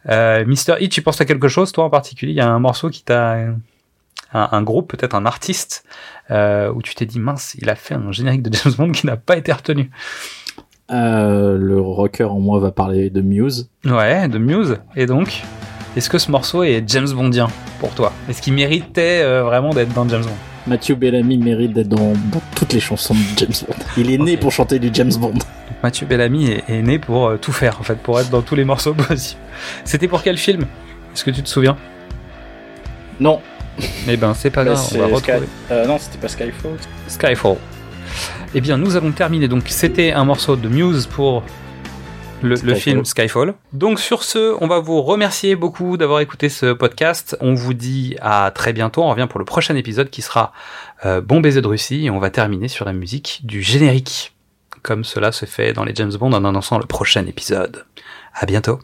Euh, 0.09 0.45
Mister 0.45 0.75
Hitch, 0.79 0.93
tu 0.93 1.01
penses 1.01 1.21
à 1.21 1.25
quelque 1.25 1.47
chose, 1.47 1.71
toi 1.71 1.85
en 1.85 1.89
particulier? 1.89 2.33
Il 2.33 2.37
y 2.37 2.41
a 2.41 2.49
un 2.49 2.59
morceau 2.59 2.89
qui 2.89 3.03
t'a 3.03 3.37
un, 4.33 4.61
groupe, 4.61 4.89
peut-être 4.91 5.15
un 5.15 5.25
artiste, 5.25 5.85
euh, 6.31 6.71
où 6.71 6.81
tu 6.81 6.95
t'es 6.95 7.05
dit 7.05 7.19
mince, 7.19 7.55
il 7.59 7.69
a 7.69 7.75
fait 7.75 7.93
un 7.93 8.11
générique 8.11 8.43
de 8.43 8.53
James 8.53 8.73
Bond 8.77 8.91
qui 8.91 9.05
n'a 9.05 9.17
pas 9.17 9.37
été 9.37 9.51
retenu. 9.53 9.89
Euh, 10.89 11.57
le 11.57 11.79
rocker 11.79 12.31
en 12.31 12.39
moi 12.39 12.59
va 12.59 12.71
parler 12.71 13.09
de 13.09 13.21
Muse. 13.21 13.69
Ouais, 13.85 14.27
de 14.27 14.37
Muse. 14.37 14.77
Et 14.95 15.05
donc, 15.05 15.43
est-ce 15.95 16.09
que 16.09 16.17
ce 16.17 16.31
morceau 16.31 16.63
est 16.63 16.83
James 16.87 17.09
Bondien 17.09 17.47
pour 17.79 17.89
toi? 17.91 18.13
Est-ce 18.29 18.41
qu'il 18.41 18.53
méritait 18.53 19.21
euh, 19.23 19.43
vraiment 19.43 19.71
d'être 19.71 19.93
dans 19.93 20.07
James 20.07 20.23
Bond? 20.23 20.31
Mathieu 20.67 20.95
Bellamy 20.95 21.37
mérite 21.37 21.73
d'être 21.73 21.87
dans, 21.89 22.13
dans, 22.31 22.41
toutes 22.55 22.73
les 22.73 22.79
chansons 22.79 23.13
de 23.13 23.37
James 23.37 23.53
Bond. 23.67 23.75
Il 23.97 24.11
est 24.11 24.17
né 24.17 24.37
pour 24.37 24.51
chanter 24.51 24.79
du 24.79 24.89
James 24.93 25.13
Bond. 25.17 25.39
Mathieu 25.83 26.05
Bellamy 26.05 26.51
est, 26.51 26.63
est 26.69 26.81
né 26.81 26.99
pour 26.99 27.27
euh, 27.27 27.37
tout 27.37 27.51
faire, 27.51 27.79
en 27.79 27.83
fait, 27.83 27.95
pour 27.95 28.19
être 28.19 28.29
dans 28.29 28.41
tous 28.41 28.55
les 28.55 28.65
morceaux 28.65 28.93
possibles. 29.07 29.41
C'était 29.83 30.07
pour 30.07 30.23
quel 30.23 30.37
film? 30.37 30.63
Est-ce 31.13 31.23
que 31.23 31.31
tu 31.31 31.41
te 31.41 31.49
souviens? 31.49 31.77
Non. 33.19 33.41
Eh 34.07 34.17
ben, 34.17 34.33
c'est 34.33 34.49
pas 34.49 34.63
grave, 34.63 34.79
on 34.93 34.97
va 34.97 35.05
retrouver. 35.05 35.37
Sky... 35.39 35.71
Euh, 35.71 35.85
non, 35.85 35.97
c'était 35.97 36.17
pas 36.17 36.27
Skyfall. 36.27 36.77
Skyfall. 37.07 37.57
Eh 38.57 38.59
bien, 38.59 38.79
nous 38.79 38.95
avons 38.95 39.11
terminé. 39.11 39.47
Donc, 39.47 39.65
c'était 39.67 40.13
un 40.13 40.25
morceau 40.25 40.55
de 40.55 40.67
Muse 40.67 41.05
pour 41.05 41.43
le, 42.41 42.55
le, 42.55 42.73
film 42.73 43.05
Skyfall. 43.05 43.53
Donc, 43.71 43.99
sur 43.99 44.23
ce, 44.23 44.57
on 44.59 44.67
va 44.67 44.79
vous 44.79 45.03
remercier 45.03 45.55
beaucoup 45.55 45.95
d'avoir 45.95 46.21
écouté 46.21 46.49
ce 46.49 46.73
podcast. 46.73 47.37
On 47.39 47.53
vous 47.53 47.75
dit 47.75 48.15
à 48.19 48.49
très 48.49 48.73
bientôt. 48.73 49.03
On 49.03 49.11
revient 49.11 49.27
pour 49.29 49.37
le 49.37 49.45
prochain 49.45 49.75
épisode 49.75 50.09
qui 50.09 50.23
sera 50.23 50.53
euh, 51.05 51.21
Bon 51.21 51.39
baiser 51.39 51.61
de 51.61 51.67
Russie. 51.67 52.07
Et 52.07 52.09
on 52.09 52.17
va 52.17 52.31
terminer 52.31 52.67
sur 52.67 52.83
la 52.83 52.93
musique 52.93 53.41
du 53.43 53.61
générique. 53.61 54.33
Comme 54.81 55.03
cela 55.03 55.31
se 55.31 55.45
fait 55.45 55.73
dans 55.73 55.83
les 55.83 55.93
James 55.93 56.13
Bond 56.19 56.33
en 56.33 56.43
annonçant 56.43 56.79
le 56.79 56.87
prochain 56.87 57.27
épisode. 57.27 57.85
À 58.33 58.47
bientôt. 58.47 58.79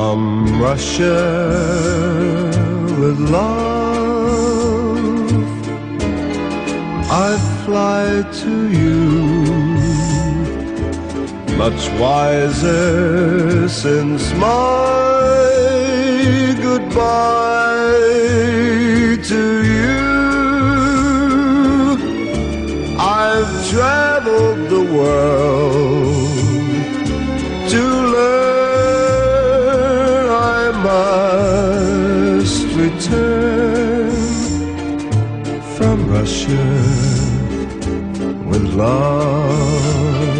From 0.00 0.62
Russia 0.62 1.18
with 3.00 3.18
love, 3.18 5.00
I 7.26 7.28
fly 7.64 8.04
to 8.42 8.54
you, 8.80 9.00
much 11.62 11.82
wiser 11.98 13.68
since 13.68 14.22
my 14.34 14.46
goodbye 16.62 18.06
to 19.32 19.42
you. 19.74 19.98
I've 23.00 23.52
traveled 23.68 24.60
the 24.74 24.84
world 24.94 25.67
love. 38.78 40.38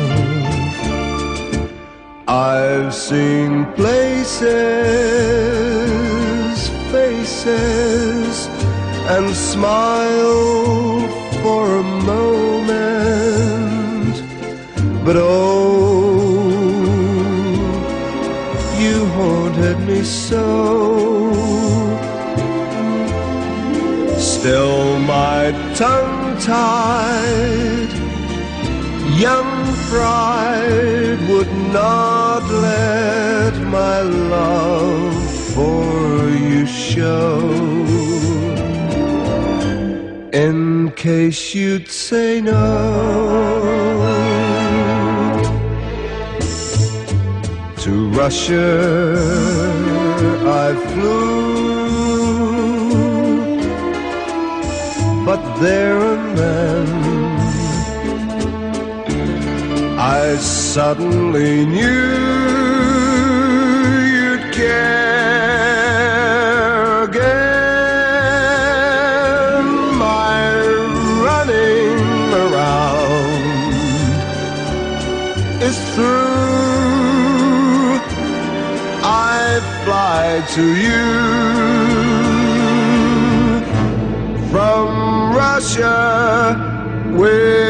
I've 2.27 2.93
seen 2.95 3.51
places, 3.81 4.39
faces, 6.93 8.35
and 9.15 9.27
smiled 9.35 11.11
for 11.43 11.65
a 11.83 11.85
moment, 12.13 12.77
but 15.05 15.17
oh 15.17 15.89
you 18.79 19.07
haunted 19.17 19.79
me 19.89 20.01
so. 20.05 20.47
Still, 24.33 24.99
my 25.01 25.41
tongue 25.75 26.39
tied, 26.39 27.58
young 29.19 29.67
pride 29.91 31.19
would 31.29 31.53
not 31.73 32.45
let 32.49 33.55
my 33.67 34.01
love 34.03 35.13
for 35.55 36.29
you 36.29 36.65
show. 36.67 37.41
In 40.33 40.93
case 40.93 41.53
you'd 41.53 41.89
say 41.89 42.41
no. 42.41 42.59
To 47.79 48.11
Russia 48.11 49.17
I 50.47 50.69
flew, 50.91 51.89
but 55.27 55.43
there 55.61 55.99
and 55.99 56.39
then 56.39 56.98
suddenly 60.79 61.67
knew 61.67 61.83
you'd 64.15 64.45
care 64.53 65.43
again. 67.03 67.25
My 69.99 70.41
running 71.27 71.99
around 72.45 73.43
is 75.69 75.79
through. 75.95 76.39
I 79.03 79.37
fly 79.85 80.27
to 80.55 80.65
you 80.87 81.07
from 84.53 84.87
Russia. 85.35 85.97
with. 87.19 87.68